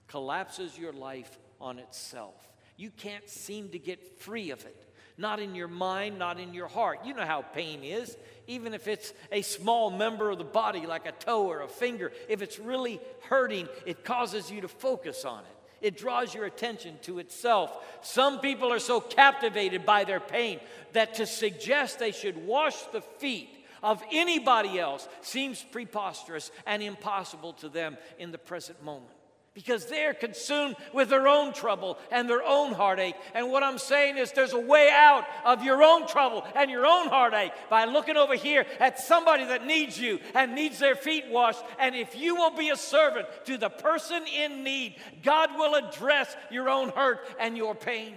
collapses 0.08 0.78
your 0.78 0.94
life 0.94 1.38
on 1.60 1.80
itself. 1.80 2.36
You 2.78 2.92
can't 2.92 3.28
seem 3.28 3.70
to 3.70 3.80
get 3.80 4.22
free 4.22 4.52
of 4.52 4.64
it. 4.66 4.90
Not 5.18 5.40
in 5.40 5.54
your 5.54 5.68
mind, 5.68 6.18
not 6.18 6.40
in 6.40 6.54
your 6.54 6.68
heart. 6.68 7.00
You 7.06 7.14
know 7.14 7.26
how 7.26 7.42
pain 7.42 7.84
is, 7.84 8.18
even 8.48 8.74
if 8.74 8.88
it's 8.88 9.14
a 9.32 9.42
small 9.44 9.92
member 9.92 10.32
of 10.32 10.40
the 10.40 10.44
body, 10.44 10.88
like 10.88 11.06
a 11.06 11.12
toe 11.12 11.46
or 11.46 11.62
a 11.62 11.68
finger. 11.68 12.12
If 12.30 12.42
it's 12.42 12.58
really 12.58 13.00
hurting, 13.30 13.68
it 13.86 14.04
causes 14.04 14.50
you 14.50 14.62
to 14.62 14.68
focus 14.68 15.24
on 15.26 15.40
it. 15.40 15.86
It 15.88 15.98
draws 15.98 16.34
your 16.34 16.46
attention 16.46 16.98
to 17.04 17.20
itself. 17.20 17.78
Some 18.02 18.40
people 18.40 18.72
are 18.72 18.80
so 18.80 19.02
captivated 19.02 19.86
by 19.86 20.06
their 20.06 20.22
pain 20.22 20.60
that 20.94 21.16
to 21.16 21.26
suggest 21.26 22.00
they 22.00 22.12
should 22.12 22.48
wash 22.48 22.82
the 22.94 23.02
feet 23.02 23.50
of 23.84 24.02
anybody 24.12 24.80
else 24.80 25.08
seems 25.22 25.62
preposterous 25.62 26.52
and 26.66 26.82
impossible 26.82 27.54
to 27.54 27.70
them 27.70 27.98
in 28.18 28.32
the 28.32 28.38
present 28.38 28.82
moment 28.84 29.14
because 29.54 29.86
they're 29.86 30.14
consumed 30.14 30.76
with 30.94 31.10
their 31.10 31.28
own 31.28 31.54
trouble 31.54 31.98
and 32.12 32.28
their 32.28 32.44
own 32.44 32.74
heartache. 32.74 33.16
And 33.36 33.52
what 33.52 33.64
I'm 33.64 33.78
saying 33.78 34.18
is, 34.18 34.32
there's 34.32 34.54
a 34.54 34.60
way 34.60 34.90
out 34.92 35.26
of 35.46 35.64
your 35.64 35.84
own 35.84 36.08
trouble 36.08 36.46
and 36.56 36.72
your 36.72 36.86
own 36.86 37.08
heartache 37.08 37.52
by 37.70 37.86
looking 37.86 38.18
over 38.18 38.36
here 38.36 38.66
at 38.80 39.00
somebody 39.00 39.46
that 39.46 39.66
needs 39.66 40.00
you 40.00 40.20
and 40.34 40.56
needs 40.56 40.80
their 40.80 40.96
feet 40.96 41.26
washed. 41.30 41.64
And 41.80 41.96
if 41.96 42.18
you 42.18 42.36
will 42.36 42.56
be 42.56 42.70
a 42.70 42.76
servant 42.76 43.28
to 43.46 43.58
the 43.58 43.70
person 43.70 44.24
in 44.26 44.64
need, 44.64 44.96
God 45.22 45.52
will 45.56 45.76
address 45.76 46.36
your 46.50 46.70
own 46.70 46.90
hurt 46.90 47.20
and 47.40 47.56
your 47.56 47.76
pain. 47.76 48.16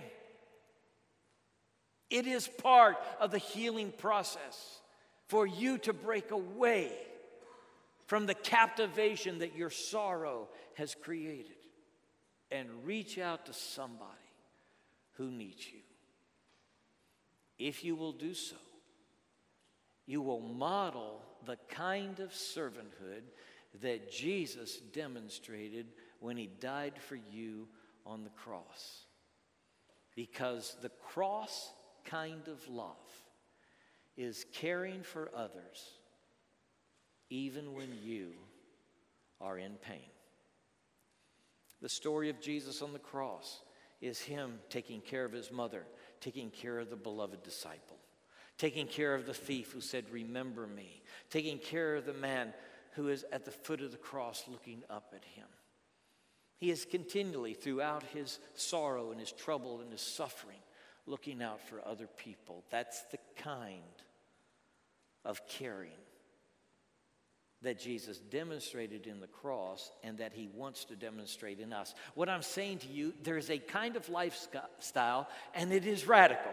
It 2.08 2.26
is 2.26 2.48
part 2.48 2.96
of 3.20 3.30
the 3.30 3.38
healing 3.38 3.92
process 3.98 4.75
for 5.28 5.46
you 5.46 5.78
to 5.78 5.92
break 5.92 6.30
away 6.30 6.92
from 8.06 8.26
the 8.26 8.34
captivation 8.34 9.38
that 9.38 9.56
your 9.56 9.70
sorrow 9.70 10.48
has 10.74 10.94
created 10.94 11.56
and 12.50 12.68
reach 12.84 13.18
out 13.18 13.46
to 13.46 13.52
somebody 13.52 14.12
who 15.12 15.30
needs 15.30 15.66
you. 15.72 15.80
If 17.58 17.84
you 17.84 17.96
will 17.96 18.12
do 18.12 18.34
so, 18.34 18.56
you 20.06 20.22
will 20.22 20.40
model 20.40 21.22
the 21.44 21.56
kind 21.68 22.20
of 22.20 22.30
servanthood 22.30 23.22
that 23.82 24.10
Jesus 24.10 24.76
demonstrated 24.76 25.86
when 26.20 26.36
he 26.36 26.46
died 26.60 26.94
for 26.98 27.16
you 27.16 27.66
on 28.04 28.22
the 28.22 28.30
cross. 28.30 29.06
Because 30.14 30.76
the 30.80 30.92
cross 31.10 31.72
kind 32.04 32.46
of 32.46 32.66
love 32.68 32.94
is 34.16 34.46
caring 34.52 35.02
for 35.02 35.30
others 35.34 35.92
even 37.30 37.74
when 37.74 37.88
you 38.02 38.32
are 39.40 39.58
in 39.58 39.74
pain. 39.74 40.10
The 41.82 41.88
story 41.88 42.30
of 42.30 42.40
Jesus 42.40 42.82
on 42.82 42.92
the 42.92 42.98
cross 42.98 43.60
is 44.00 44.20
him 44.20 44.58
taking 44.70 45.00
care 45.00 45.24
of 45.24 45.32
his 45.32 45.50
mother, 45.50 45.84
taking 46.20 46.50
care 46.50 46.78
of 46.78 46.90
the 46.90 46.96
beloved 46.96 47.42
disciple, 47.42 47.98
taking 48.58 48.86
care 48.86 49.14
of 49.14 49.26
the 49.26 49.34
thief 49.34 49.72
who 49.72 49.80
said, 49.80 50.04
Remember 50.10 50.66
me, 50.66 51.02
taking 51.30 51.58
care 51.58 51.96
of 51.96 52.06
the 52.06 52.14
man 52.14 52.52
who 52.92 53.08
is 53.08 53.24
at 53.32 53.44
the 53.44 53.50
foot 53.50 53.82
of 53.82 53.90
the 53.90 53.98
cross 53.98 54.44
looking 54.48 54.82
up 54.88 55.12
at 55.14 55.24
him. 55.24 55.48
He 56.58 56.70
is 56.70 56.86
continually, 56.90 57.52
throughout 57.52 58.02
his 58.14 58.38
sorrow 58.54 59.10
and 59.10 59.20
his 59.20 59.32
trouble 59.32 59.80
and 59.80 59.92
his 59.92 60.00
suffering, 60.00 60.56
looking 61.06 61.42
out 61.42 61.60
for 61.68 61.80
other 61.86 62.08
people. 62.16 62.64
That's 62.70 63.02
the 63.10 63.18
kind 63.36 63.82
of 65.24 65.46
caring 65.48 65.90
that 67.62 67.80
Jesus 67.80 68.18
demonstrated 68.18 69.06
in 69.06 69.20
the 69.20 69.26
cross 69.26 69.90
and 70.04 70.18
that 70.18 70.32
he 70.32 70.48
wants 70.54 70.84
to 70.84 70.96
demonstrate 70.96 71.58
in 71.58 71.72
us. 71.72 71.94
What 72.14 72.28
I'm 72.28 72.42
saying 72.42 72.78
to 72.80 72.88
you, 72.88 73.14
there's 73.22 73.50
a 73.50 73.58
kind 73.58 73.96
of 73.96 74.08
lifestyle, 74.08 75.28
and 75.54 75.72
it 75.72 75.86
is 75.86 76.06
radical, 76.06 76.52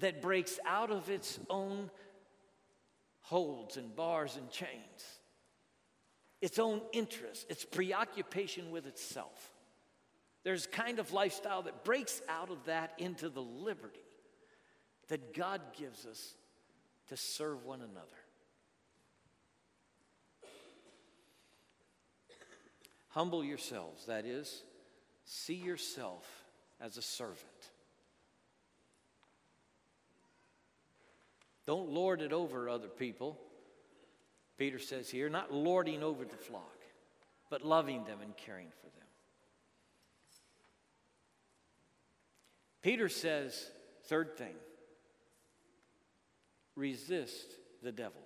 that 0.00 0.20
breaks 0.20 0.58
out 0.66 0.90
of 0.90 1.08
its 1.08 1.38
own 1.48 1.90
holds 3.20 3.76
and 3.76 3.96
bars 3.96 4.36
and 4.36 4.50
chains, 4.50 4.70
its 6.42 6.58
own 6.58 6.82
interests, 6.92 7.46
its 7.48 7.64
preoccupation 7.64 8.70
with 8.70 8.86
itself. 8.86 9.53
There's 10.44 10.66
kind 10.66 10.98
of 10.98 11.12
lifestyle 11.12 11.62
that 11.62 11.84
breaks 11.84 12.20
out 12.28 12.50
of 12.50 12.64
that 12.66 12.92
into 12.98 13.28
the 13.28 13.42
liberty 13.42 13.98
that 15.08 15.34
God 15.34 15.60
gives 15.76 16.06
us 16.06 16.34
to 17.08 17.16
serve 17.16 17.64
one 17.64 17.80
another. 17.80 18.06
Humble 23.08 23.44
yourselves, 23.44 24.06
that 24.06 24.26
is, 24.26 24.62
see 25.24 25.54
yourself 25.54 26.26
as 26.80 26.96
a 26.96 27.02
servant. 27.02 27.38
Don't 31.66 31.88
lord 31.88 32.20
it 32.20 32.32
over 32.32 32.68
other 32.68 32.88
people. 32.88 33.38
Peter 34.58 34.78
says 34.78 35.08
here, 35.08 35.28
not 35.28 35.52
lording 35.52 36.02
over 36.02 36.24
the 36.24 36.36
flock, 36.36 36.82
but 37.50 37.64
loving 37.64 38.04
them 38.04 38.18
and 38.20 38.36
caring 38.36 38.68
for 38.80 38.86
them. 38.98 39.03
Peter 42.84 43.08
says, 43.08 43.70
third 44.08 44.36
thing, 44.36 44.54
resist 46.76 47.54
the 47.82 47.90
devil. 47.90 48.20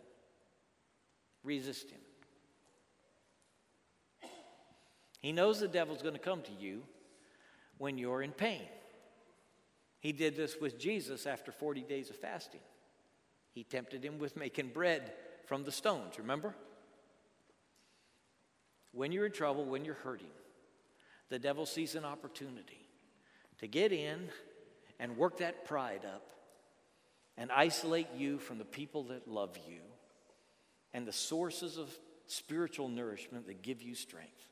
Resist 1.45 1.89
him. 1.89 2.01
He 5.21 5.31
knows 5.31 5.61
the 5.61 5.69
devil's 5.69 6.03
going 6.03 6.15
to 6.15 6.21
come 6.21 6.43
to 6.43 6.51
you 6.59 6.83
when 7.79 7.99
you're 7.99 8.21
in 8.21 8.33
pain. 8.33 8.63
He 10.01 10.11
did 10.11 10.37
this 10.37 10.57
with 10.61 10.77
Jesus 10.77 11.25
after 11.25 11.53
40 11.53 11.83
days 11.83 12.11
of 12.11 12.17
fasting. 12.17 12.61
He 13.53 13.63
tempted 13.63 14.05
him 14.05 14.19
with 14.19 14.37
making 14.37 14.71
bread 14.71 15.13
from 15.47 15.63
the 15.63 15.71
stones, 15.71 16.19
remember? 16.19 16.53
When 18.91 19.13
you're 19.13 19.27
in 19.27 19.33
trouble, 19.33 19.65
when 19.65 19.85
you're 19.85 19.95
hurting, 19.95 20.27
the 21.29 21.39
devil 21.39 21.65
sees 21.65 21.95
an 21.95 22.05
opportunity 22.05 22.89
to 23.59 23.69
get 23.69 23.93
in 23.93 24.31
and 24.99 25.17
work 25.17 25.39
that 25.39 25.65
pride 25.65 26.05
up 26.05 26.31
and 27.37 27.53
isolate 27.53 28.09
you 28.17 28.39
from 28.39 28.59
the 28.59 28.65
people 28.65 29.05
that 29.05 29.29
love 29.29 29.57
you 29.69 29.81
and 30.93 31.07
the 31.07 31.13
sources 31.13 31.77
of 31.77 31.91
spiritual 32.27 32.89
nourishment 32.89 33.47
that 33.47 33.63
give 33.63 33.83
you 33.83 33.95
strength. 33.95 34.49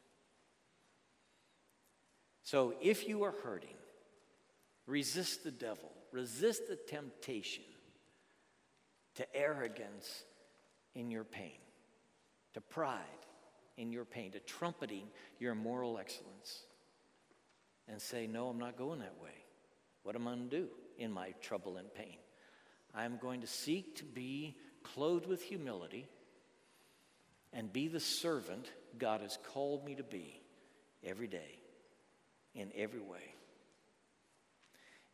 So 2.42 2.74
if 2.80 3.08
you 3.08 3.24
are 3.24 3.34
hurting, 3.42 3.74
resist 4.86 5.42
the 5.42 5.50
devil, 5.50 5.90
resist 6.12 6.68
the 6.68 6.76
temptation 6.76 7.64
to 9.16 9.36
arrogance 9.36 10.22
in 10.94 11.10
your 11.10 11.24
pain, 11.24 11.58
to 12.54 12.60
pride 12.60 13.00
in 13.76 13.90
your 13.90 14.04
pain, 14.04 14.30
to 14.32 14.40
trumpeting 14.40 15.08
your 15.40 15.54
moral 15.54 15.98
excellence, 15.98 16.62
and 17.88 18.00
say, 18.00 18.26
No, 18.26 18.48
I'm 18.48 18.58
not 18.58 18.78
going 18.78 19.00
that 19.00 19.14
way. 19.22 19.45
What 20.06 20.14
am 20.14 20.28
I 20.28 20.36
going 20.36 20.48
to 20.48 20.56
do 20.56 20.68
in 20.98 21.10
my 21.10 21.32
trouble 21.42 21.78
and 21.78 21.92
pain? 21.92 22.18
I'm 22.94 23.18
going 23.20 23.40
to 23.40 23.48
seek 23.48 23.96
to 23.96 24.04
be 24.04 24.54
clothed 24.84 25.26
with 25.26 25.42
humility 25.42 26.06
and 27.52 27.72
be 27.72 27.88
the 27.88 27.98
servant 27.98 28.70
God 29.00 29.20
has 29.20 29.36
called 29.52 29.84
me 29.84 29.96
to 29.96 30.04
be 30.04 30.40
every 31.04 31.26
day, 31.26 31.58
in 32.54 32.70
every 32.76 33.00
way. 33.00 33.34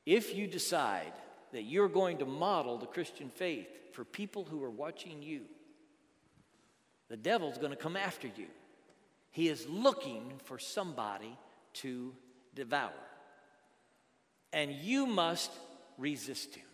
If 0.05 0.37
you 0.37 0.47
decide 0.47 1.15
that 1.53 1.63
you're 1.63 1.89
going 1.89 2.19
to 2.19 2.27
model 2.27 2.77
the 2.77 2.85
Christian 2.85 3.31
faith 3.31 3.69
for 3.95 4.05
people 4.05 4.45
who 4.45 4.63
are 4.63 4.71
watching 4.71 5.23
you, 5.23 5.45
the 7.09 7.17
devil's 7.17 7.57
going 7.57 7.71
to 7.71 7.77
come 7.77 7.97
after 7.97 8.27
you. 8.27 8.49
He 9.31 9.49
is 9.49 9.67
looking 9.71 10.35
for 10.45 10.59
somebody 10.59 11.35
to 11.77 12.13
devour. 12.55 12.93
And 14.53 14.73
you 14.73 15.07
must 15.07 15.51
resist 15.99 16.55
him. 16.55 16.67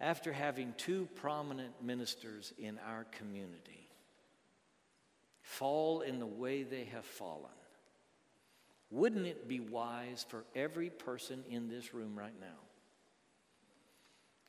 After 0.00 0.32
having 0.32 0.74
two 0.76 1.08
prominent 1.16 1.82
ministers 1.82 2.52
in 2.58 2.78
our 2.86 3.04
community 3.04 3.88
fall 5.40 6.00
in 6.02 6.18
the 6.18 6.26
way 6.26 6.62
they 6.62 6.84
have 6.84 7.04
fallen, 7.04 7.50
wouldn't 8.90 9.26
it 9.26 9.48
be 9.48 9.60
wise 9.60 10.24
for 10.28 10.44
every 10.54 10.90
person 10.90 11.44
in 11.48 11.68
this 11.68 11.94
room 11.94 12.16
right 12.16 12.38
now 12.40 12.46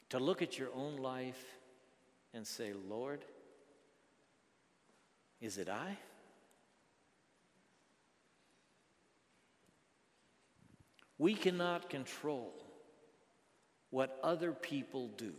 to 0.09 0.19
look 0.19 0.41
at 0.41 0.57
your 0.57 0.69
own 0.73 0.97
life 0.97 1.43
and 2.33 2.45
say, 2.45 2.73
Lord, 2.87 3.25
is 5.41 5.57
it 5.57 5.69
I? 5.69 5.97
We 11.17 11.33
cannot 11.33 11.89
control 11.89 12.53
what 13.89 14.19
other 14.23 14.51
people 14.51 15.07
do. 15.17 15.33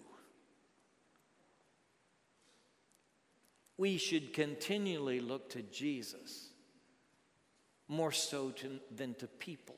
We 3.76 3.96
should 3.96 4.32
continually 4.32 5.20
look 5.20 5.50
to 5.50 5.62
Jesus 5.62 6.48
more 7.86 8.12
so 8.12 8.50
to, 8.50 8.80
than 8.94 9.14
to 9.14 9.26
people. 9.26 9.76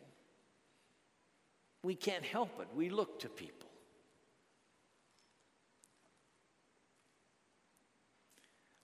We 1.82 1.94
can't 1.94 2.24
help 2.24 2.60
it. 2.60 2.68
We 2.74 2.88
look 2.90 3.20
to 3.20 3.28
people. 3.28 3.68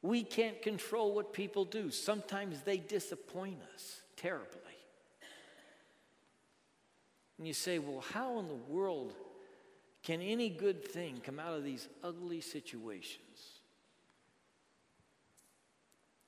We 0.02 0.22
can't 0.22 0.62
control 0.62 1.14
what 1.14 1.32
people 1.32 1.64
do. 1.64 1.90
Sometimes 1.90 2.62
they 2.62 2.76
disappoint 2.76 3.58
us 3.74 4.02
terribly. 4.16 4.60
And 7.38 7.46
you 7.46 7.52
say, 7.52 7.78
well, 7.78 8.02
how 8.12 8.38
in 8.38 8.48
the 8.48 8.54
world 8.54 9.14
can 10.02 10.20
any 10.22 10.48
good 10.48 10.84
thing 10.84 11.20
come 11.22 11.38
out 11.38 11.54
of 11.54 11.64
these 11.64 11.88
ugly 12.02 12.40
situations? 12.40 13.60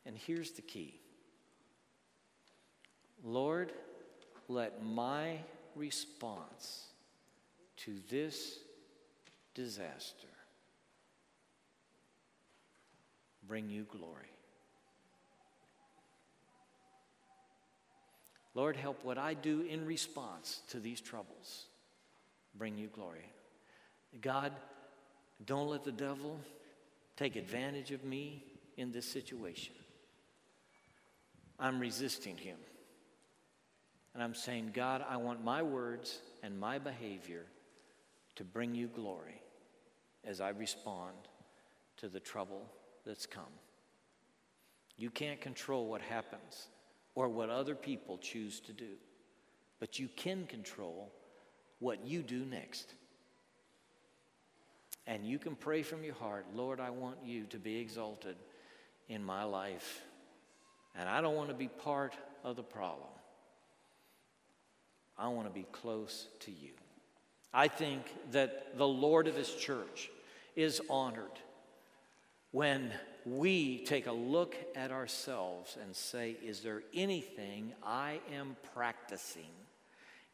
And 0.04 0.16
here's 0.16 0.52
the 0.52 0.62
key 0.62 1.00
Lord, 3.22 3.72
let 4.48 4.82
my 4.82 5.38
response 5.74 6.86
to 7.78 7.96
this 8.10 8.58
disaster 9.54 10.28
bring 13.46 13.68
you 13.68 13.84
glory. 13.84 14.30
Lord, 18.58 18.74
help 18.74 19.04
what 19.04 19.18
I 19.18 19.34
do 19.34 19.60
in 19.60 19.86
response 19.86 20.62
to 20.70 20.80
these 20.80 21.00
troubles 21.00 21.66
bring 22.56 22.76
you 22.76 22.88
glory. 22.88 23.30
God, 24.20 24.52
don't 25.46 25.68
let 25.68 25.84
the 25.84 25.92
devil 25.92 26.40
take 27.16 27.36
advantage 27.36 27.92
of 27.92 28.02
me 28.02 28.42
in 28.76 28.90
this 28.90 29.06
situation. 29.06 29.74
I'm 31.60 31.78
resisting 31.78 32.36
him. 32.36 32.56
And 34.12 34.24
I'm 34.24 34.34
saying, 34.34 34.72
God, 34.74 35.04
I 35.08 35.18
want 35.18 35.44
my 35.44 35.62
words 35.62 36.18
and 36.42 36.58
my 36.58 36.80
behavior 36.80 37.46
to 38.34 38.42
bring 38.42 38.74
you 38.74 38.88
glory 38.88 39.40
as 40.24 40.40
I 40.40 40.48
respond 40.48 41.14
to 41.98 42.08
the 42.08 42.18
trouble 42.18 42.66
that's 43.06 43.24
come. 43.24 43.54
You 44.96 45.10
can't 45.10 45.40
control 45.40 45.86
what 45.86 46.02
happens 46.02 46.66
or 47.18 47.28
what 47.28 47.50
other 47.50 47.74
people 47.74 48.16
choose 48.16 48.60
to 48.60 48.72
do, 48.72 48.94
but 49.80 49.98
you 49.98 50.08
can 50.14 50.46
control 50.46 51.10
what 51.80 52.06
you 52.06 52.22
do 52.22 52.44
next. 52.44 52.94
And 55.04 55.26
you 55.26 55.36
can 55.40 55.56
pray 55.56 55.82
from 55.82 56.04
your 56.04 56.14
heart, 56.14 56.46
Lord, 56.54 56.78
I 56.78 56.90
want 56.90 57.16
you 57.24 57.42
to 57.46 57.58
be 57.58 57.80
exalted 57.80 58.36
in 59.08 59.24
my 59.24 59.42
life. 59.42 60.00
And 60.94 61.08
I 61.08 61.20
don't 61.20 61.34
want 61.34 61.48
to 61.48 61.56
be 61.56 61.66
part 61.66 62.14
of 62.44 62.54
the 62.54 62.62
problem. 62.62 63.10
I 65.18 65.26
want 65.26 65.48
to 65.48 65.52
be 65.52 65.66
close 65.72 66.28
to 66.40 66.52
you. 66.52 66.70
I 67.52 67.66
think 67.66 68.02
that 68.30 68.78
the 68.78 68.86
Lord 68.86 69.26
of 69.26 69.34
His 69.34 69.52
church 69.56 70.08
is 70.54 70.80
honored 70.88 71.40
when 72.52 72.92
we 73.24 73.84
take 73.84 74.06
a 74.06 74.12
look 74.12 74.56
at 74.74 74.90
ourselves 74.90 75.76
and 75.82 75.94
say, 75.94 76.36
Is 76.44 76.60
there 76.60 76.82
anything 76.94 77.72
I 77.82 78.20
am 78.32 78.56
practicing, 78.74 79.50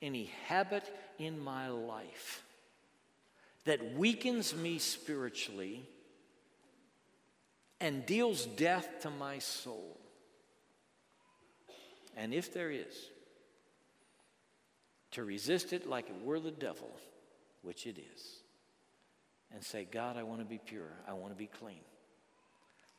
any 0.02 0.30
habit 0.46 0.90
in 1.18 1.38
my 1.38 1.68
life 1.68 2.42
that 3.64 3.94
weakens 3.94 4.54
me 4.54 4.78
spiritually 4.78 5.88
and 7.80 8.04
deals 8.06 8.46
death 8.46 8.88
to 9.02 9.10
my 9.10 9.38
soul? 9.38 9.98
And 12.16 12.32
if 12.32 12.52
there 12.52 12.70
is, 12.70 13.10
to 15.12 15.24
resist 15.24 15.72
it 15.72 15.88
like 15.88 16.08
it 16.08 16.24
were 16.24 16.40
the 16.40 16.50
devil, 16.50 16.90
which 17.62 17.86
it 17.86 17.98
is, 17.98 18.22
and 19.52 19.62
say, 19.62 19.86
God, 19.90 20.16
I 20.16 20.22
want 20.24 20.40
to 20.40 20.44
be 20.44 20.58
pure, 20.58 20.92
I 21.08 21.12
want 21.12 21.32
to 21.32 21.38
be 21.38 21.46
clean. 21.46 21.80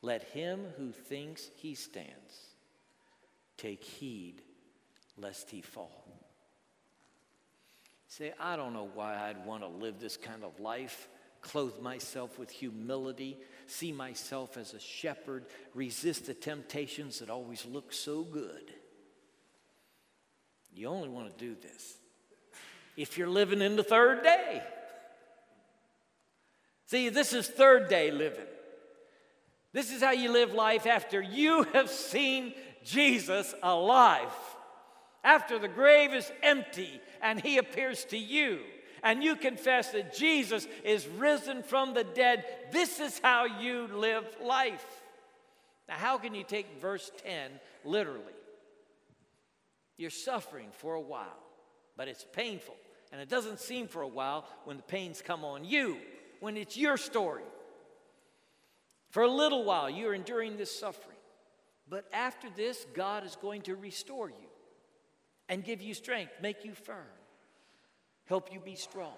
Let 0.06 0.22
him 0.22 0.66
who 0.78 0.92
thinks 0.92 1.50
he 1.56 1.74
stands 1.74 2.54
take 3.56 3.82
heed 3.82 4.40
lest 5.16 5.50
he 5.50 5.62
fall. 5.62 6.06
Say, 8.06 8.32
I 8.38 8.54
don't 8.54 8.72
know 8.72 8.88
why 8.94 9.16
I'd 9.16 9.44
want 9.44 9.64
to 9.64 9.66
live 9.66 9.98
this 9.98 10.16
kind 10.16 10.44
of 10.44 10.60
life, 10.60 11.08
clothe 11.40 11.80
myself 11.80 12.38
with 12.38 12.50
humility, 12.50 13.36
see 13.66 13.90
myself 13.90 14.56
as 14.56 14.74
a 14.74 14.78
shepherd, 14.78 15.44
resist 15.74 16.26
the 16.26 16.34
temptations 16.34 17.18
that 17.18 17.28
always 17.28 17.66
look 17.66 17.92
so 17.92 18.22
good. 18.22 18.70
You 20.72 20.86
only 20.86 21.08
want 21.08 21.36
to 21.36 21.44
do 21.44 21.56
this 21.60 21.96
if 22.96 23.18
you're 23.18 23.26
living 23.26 23.60
in 23.60 23.74
the 23.74 23.82
third 23.82 24.22
day. 24.22 24.62
See, 26.86 27.08
this 27.08 27.32
is 27.32 27.48
third 27.48 27.88
day 27.88 28.12
living. 28.12 28.46
This 29.76 29.92
is 29.92 30.02
how 30.02 30.12
you 30.12 30.32
live 30.32 30.54
life 30.54 30.86
after 30.86 31.20
you 31.20 31.64
have 31.74 31.90
seen 31.90 32.54
Jesus 32.82 33.54
alive. 33.62 34.32
After 35.22 35.58
the 35.58 35.68
grave 35.68 36.14
is 36.14 36.32
empty 36.42 36.98
and 37.20 37.38
he 37.38 37.58
appears 37.58 38.06
to 38.06 38.16
you, 38.16 38.60
and 39.02 39.22
you 39.22 39.36
confess 39.36 39.90
that 39.90 40.16
Jesus 40.16 40.66
is 40.82 41.06
risen 41.06 41.62
from 41.62 41.92
the 41.92 42.04
dead, 42.04 42.46
this 42.72 43.00
is 43.00 43.20
how 43.22 43.44
you 43.44 43.86
live 43.88 44.24
life. 44.42 44.86
Now, 45.90 45.96
how 45.96 46.16
can 46.16 46.34
you 46.34 46.42
take 46.42 46.80
verse 46.80 47.10
10 47.26 47.50
literally? 47.84 48.22
You're 49.98 50.08
suffering 50.08 50.68
for 50.72 50.94
a 50.94 51.02
while, 51.02 51.38
but 51.98 52.08
it's 52.08 52.24
painful. 52.32 52.76
And 53.12 53.20
it 53.20 53.28
doesn't 53.28 53.60
seem 53.60 53.88
for 53.88 54.00
a 54.00 54.08
while 54.08 54.46
when 54.64 54.78
the 54.78 54.82
pains 54.84 55.20
come 55.20 55.44
on 55.44 55.66
you, 55.66 55.98
when 56.40 56.56
it's 56.56 56.78
your 56.78 56.96
story. 56.96 57.44
For 59.16 59.22
a 59.22 59.30
little 59.30 59.64
while, 59.64 59.88
you're 59.88 60.12
enduring 60.12 60.58
this 60.58 60.78
suffering. 60.78 61.16
But 61.88 62.04
after 62.12 62.48
this, 62.54 62.86
God 62.92 63.24
is 63.24 63.34
going 63.40 63.62
to 63.62 63.74
restore 63.74 64.28
you 64.28 64.48
and 65.48 65.64
give 65.64 65.80
you 65.80 65.94
strength, 65.94 66.32
make 66.42 66.66
you 66.66 66.74
firm, 66.74 67.16
help 68.26 68.52
you 68.52 68.60
be 68.60 68.74
strong. 68.74 69.16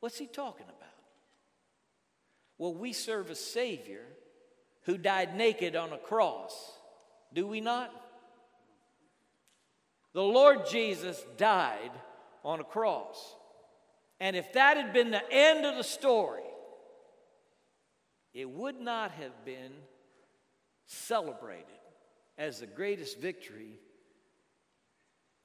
What's 0.00 0.18
he 0.18 0.26
talking 0.26 0.66
about? 0.66 0.96
Well, 2.58 2.74
we 2.74 2.92
serve 2.92 3.30
a 3.30 3.36
Savior 3.36 4.02
who 4.86 4.98
died 4.98 5.36
naked 5.36 5.76
on 5.76 5.92
a 5.92 5.98
cross, 5.98 6.52
do 7.32 7.46
we 7.46 7.60
not? 7.60 7.92
The 10.12 10.24
Lord 10.24 10.66
Jesus 10.66 11.24
died 11.36 11.92
on 12.44 12.58
a 12.58 12.64
cross. 12.64 13.36
And 14.18 14.34
if 14.34 14.52
that 14.54 14.76
had 14.76 14.92
been 14.92 15.12
the 15.12 15.22
end 15.30 15.66
of 15.66 15.76
the 15.76 15.84
story, 15.84 16.42
it 18.34 18.48
would 18.48 18.80
not 18.80 19.10
have 19.12 19.44
been 19.44 19.72
celebrated 20.86 21.66
as 22.38 22.60
the 22.60 22.66
greatest 22.66 23.20
victory 23.20 23.78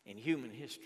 in 0.06 0.18
human 0.18 0.52
history. 0.52 0.86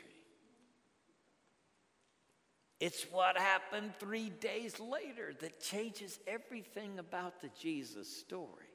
It's 2.80 3.04
what 3.12 3.38
happened 3.38 3.94
three 4.00 4.30
days 4.30 4.80
later 4.80 5.34
that 5.40 5.62
changes 5.62 6.20
everything 6.26 6.98
about 6.98 7.40
the 7.40 7.50
Jesus 7.60 8.08
story. 8.08 8.66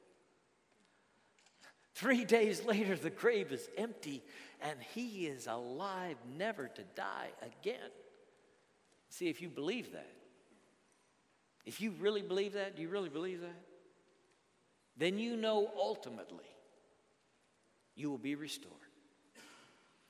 Three 1.93 2.23
days 2.23 2.63
later, 2.63 2.95
the 2.95 3.09
grave 3.09 3.51
is 3.51 3.67
empty 3.77 4.23
and 4.61 4.79
he 4.93 5.27
is 5.27 5.47
alive, 5.47 6.15
never 6.37 6.67
to 6.69 6.83
die 6.95 7.29
again. 7.41 7.89
See, 9.09 9.27
if 9.27 9.41
you 9.41 9.49
believe 9.49 9.91
that, 9.91 10.11
if 11.67 11.81
you 11.81 11.91
really 11.99 12.21
believe 12.21 12.53
that, 12.53 12.75
do 12.75 12.81
you 12.81 12.87
really 12.87 13.09
believe 13.09 13.41
that? 13.41 13.61
Then 14.97 15.19
you 15.19 15.35
know 15.35 15.69
ultimately 15.75 16.45
you 17.93 18.09
will 18.09 18.17
be 18.17 18.35
restored. 18.35 18.73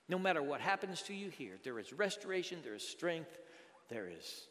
No 0.08 0.20
matter 0.20 0.42
what 0.42 0.62
happens 0.62 1.02
to 1.04 1.14
you 1.14 1.30
here, 1.30 1.58
there 1.64 1.80
is 1.80 1.92
restoration, 1.92 2.60
there 2.64 2.76
is 2.76 2.88
strength, 2.88 3.38
there 3.90 4.08
is 4.08 4.48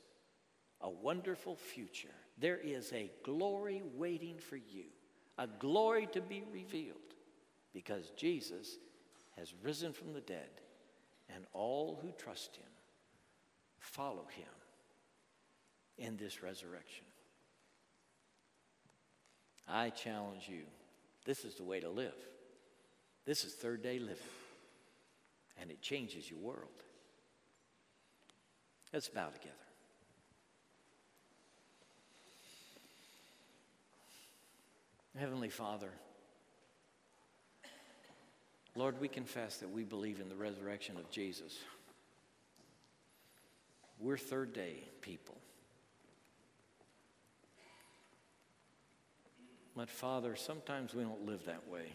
a 0.82 0.90
wonderful 0.90 1.56
future. 1.56 2.08
There 2.38 2.58
is 2.58 2.92
a 2.92 3.10
glory 3.22 3.82
waiting 3.94 4.36
for 4.38 4.56
you, 4.56 4.84
a 5.38 5.46
glory 5.46 6.08
to 6.12 6.20
be 6.20 6.42
revealed 6.52 6.96
because 7.72 8.10
Jesus 8.16 8.76
has 9.38 9.54
risen 9.62 9.92
from 9.92 10.12
the 10.12 10.20
dead, 10.20 10.50
and 11.34 11.44
all 11.52 11.98
who 12.02 12.10
trust 12.12 12.56
him 12.56 12.66
follow 13.78 14.26
him 14.34 14.55
in 15.98 16.16
this 16.16 16.42
resurrection. 16.42 17.04
I 19.68 19.90
challenge 19.90 20.48
you 20.48 20.62
this 21.24 21.44
is 21.44 21.56
the 21.56 21.64
way 21.64 21.80
to 21.80 21.90
live. 21.90 22.14
This 23.24 23.44
is 23.44 23.52
third 23.52 23.82
day 23.82 23.98
living, 23.98 24.16
and 25.60 25.70
it 25.70 25.82
changes 25.82 26.30
your 26.30 26.38
world. 26.38 26.68
Let's 28.92 29.08
bow 29.08 29.28
together. 29.28 29.52
Heavenly 35.18 35.48
Father, 35.48 35.90
Lord, 38.76 39.00
we 39.00 39.08
confess 39.08 39.56
that 39.56 39.70
we 39.70 39.82
believe 39.82 40.20
in 40.20 40.28
the 40.28 40.36
resurrection 40.36 40.96
of 40.98 41.10
Jesus. 41.10 41.58
We're 43.98 44.18
third 44.18 44.52
day 44.52 44.84
people. 45.00 45.36
But 49.76 49.90
Father, 49.90 50.34
sometimes 50.36 50.94
we 50.94 51.02
don't 51.02 51.26
live 51.26 51.44
that 51.44 51.68
way. 51.68 51.92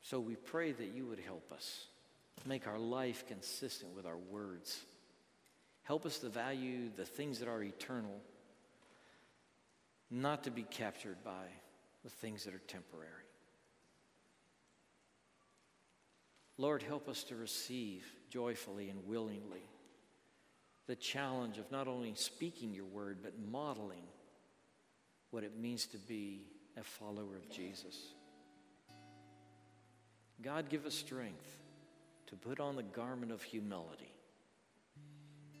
So 0.00 0.18
we 0.18 0.36
pray 0.36 0.72
that 0.72 0.94
you 0.94 1.04
would 1.04 1.20
help 1.20 1.52
us, 1.52 1.84
make 2.46 2.66
our 2.66 2.78
life 2.78 3.26
consistent 3.28 3.94
with 3.94 4.06
our 4.06 4.16
words. 4.16 4.80
Help 5.82 6.06
us 6.06 6.18
to 6.20 6.30
value 6.30 6.88
the 6.96 7.04
things 7.04 7.40
that 7.40 7.48
are 7.48 7.62
eternal, 7.62 8.20
not 10.10 10.44
to 10.44 10.50
be 10.50 10.62
captured 10.62 11.22
by 11.22 11.44
the 12.04 12.10
things 12.10 12.44
that 12.44 12.54
are 12.54 12.62
temporary. 12.66 13.12
Lord, 16.56 16.82
help 16.82 17.06
us 17.06 17.22
to 17.24 17.36
receive 17.36 18.04
joyfully 18.30 18.88
and 18.88 19.06
willingly 19.06 19.68
the 20.86 20.96
challenge 20.96 21.58
of 21.58 21.70
not 21.70 21.86
only 21.86 22.14
speaking 22.14 22.72
your 22.72 22.86
word, 22.86 23.18
but 23.22 23.34
modeling 23.38 24.04
what 25.30 25.44
it 25.44 25.58
means 25.58 25.86
to 25.86 25.98
be 25.98 26.42
a 26.78 26.82
follower 26.82 27.36
of 27.36 27.50
Jesus. 27.50 27.96
God, 30.42 30.68
give 30.68 30.86
us 30.86 30.94
strength 30.94 31.56
to 32.28 32.36
put 32.36 32.60
on 32.60 32.76
the 32.76 32.82
garment 32.82 33.32
of 33.32 33.42
humility, 33.42 34.12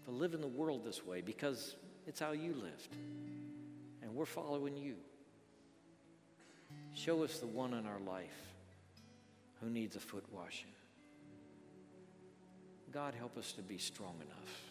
to 0.04 0.10
live 0.10 0.34
in 0.34 0.40
the 0.40 0.46
world 0.46 0.84
this 0.84 1.04
way 1.04 1.20
because 1.20 1.74
it's 2.06 2.20
how 2.20 2.32
you 2.32 2.54
lived, 2.54 2.94
and 4.02 4.14
we're 4.14 4.24
following 4.24 4.76
you. 4.76 4.94
Show 6.94 7.22
us 7.24 7.38
the 7.38 7.46
one 7.46 7.74
in 7.74 7.86
our 7.86 8.00
life 8.00 8.36
who 9.60 9.68
needs 9.68 9.96
a 9.96 10.00
foot 10.00 10.24
washing. 10.32 10.70
God, 12.92 13.14
help 13.14 13.36
us 13.36 13.52
to 13.52 13.62
be 13.62 13.76
strong 13.76 14.14
enough, 14.16 14.62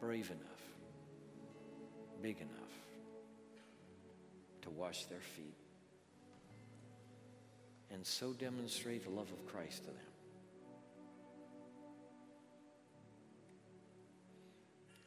brave 0.00 0.30
enough, 0.30 0.62
big 2.22 2.36
enough 2.40 2.65
to 4.66 4.70
wash 4.72 5.04
their 5.06 5.20
feet 5.20 5.56
and 7.92 8.04
so 8.04 8.32
demonstrate 8.32 9.04
the 9.04 9.10
love 9.10 9.30
of 9.30 9.46
Christ 9.46 9.84
to 9.84 9.90
them. 9.90 9.96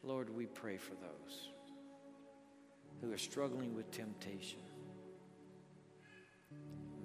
Lord, 0.01 0.35
we 0.35 0.45
pray 0.45 0.77
for 0.77 0.95
those 0.95 1.49
who 3.01 3.11
are 3.11 3.17
struggling 3.17 3.75
with 3.75 3.91
temptation. 3.91 4.59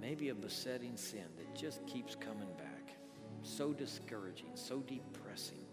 Maybe 0.00 0.28
a 0.28 0.34
besetting 0.34 0.96
sin 0.96 1.26
that 1.36 1.54
just 1.54 1.84
keeps 1.86 2.14
coming 2.14 2.48
back 2.56 2.96
so 3.42 3.72
discouraging, 3.72 4.52
so 4.54 4.78
depressing, 4.80 5.66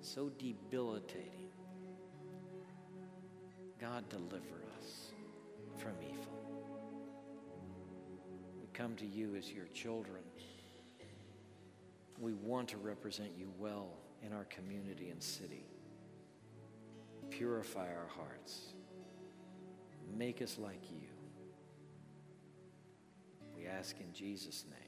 so 0.00 0.30
debilitating. 0.38 1.50
God, 3.80 4.08
deliver 4.08 4.63
from 5.84 5.92
evil. 6.00 6.32
We 8.58 8.68
come 8.72 8.96
to 8.96 9.06
you 9.06 9.34
as 9.36 9.52
your 9.52 9.66
children. 9.74 10.22
We 12.18 12.32
want 12.32 12.68
to 12.68 12.78
represent 12.78 13.32
you 13.36 13.52
well 13.58 13.90
in 14.22 14.32
our 14.32 14.44
community 14.44 15.10
and 15.10 15.22
city. 15.22 15.66
Purify 17.28 17.88
our 17.88 18.08
hearts. 18.16 18.72
Make 20.16 20.40
us 20.40 20.56
like 20.58 20.90
you. 20.90 21.08
We 23.54 23.66
ask 23.66 23.96
in 24.00 24.10
Jesus' 24.14 24.64
name. 24.70 24.83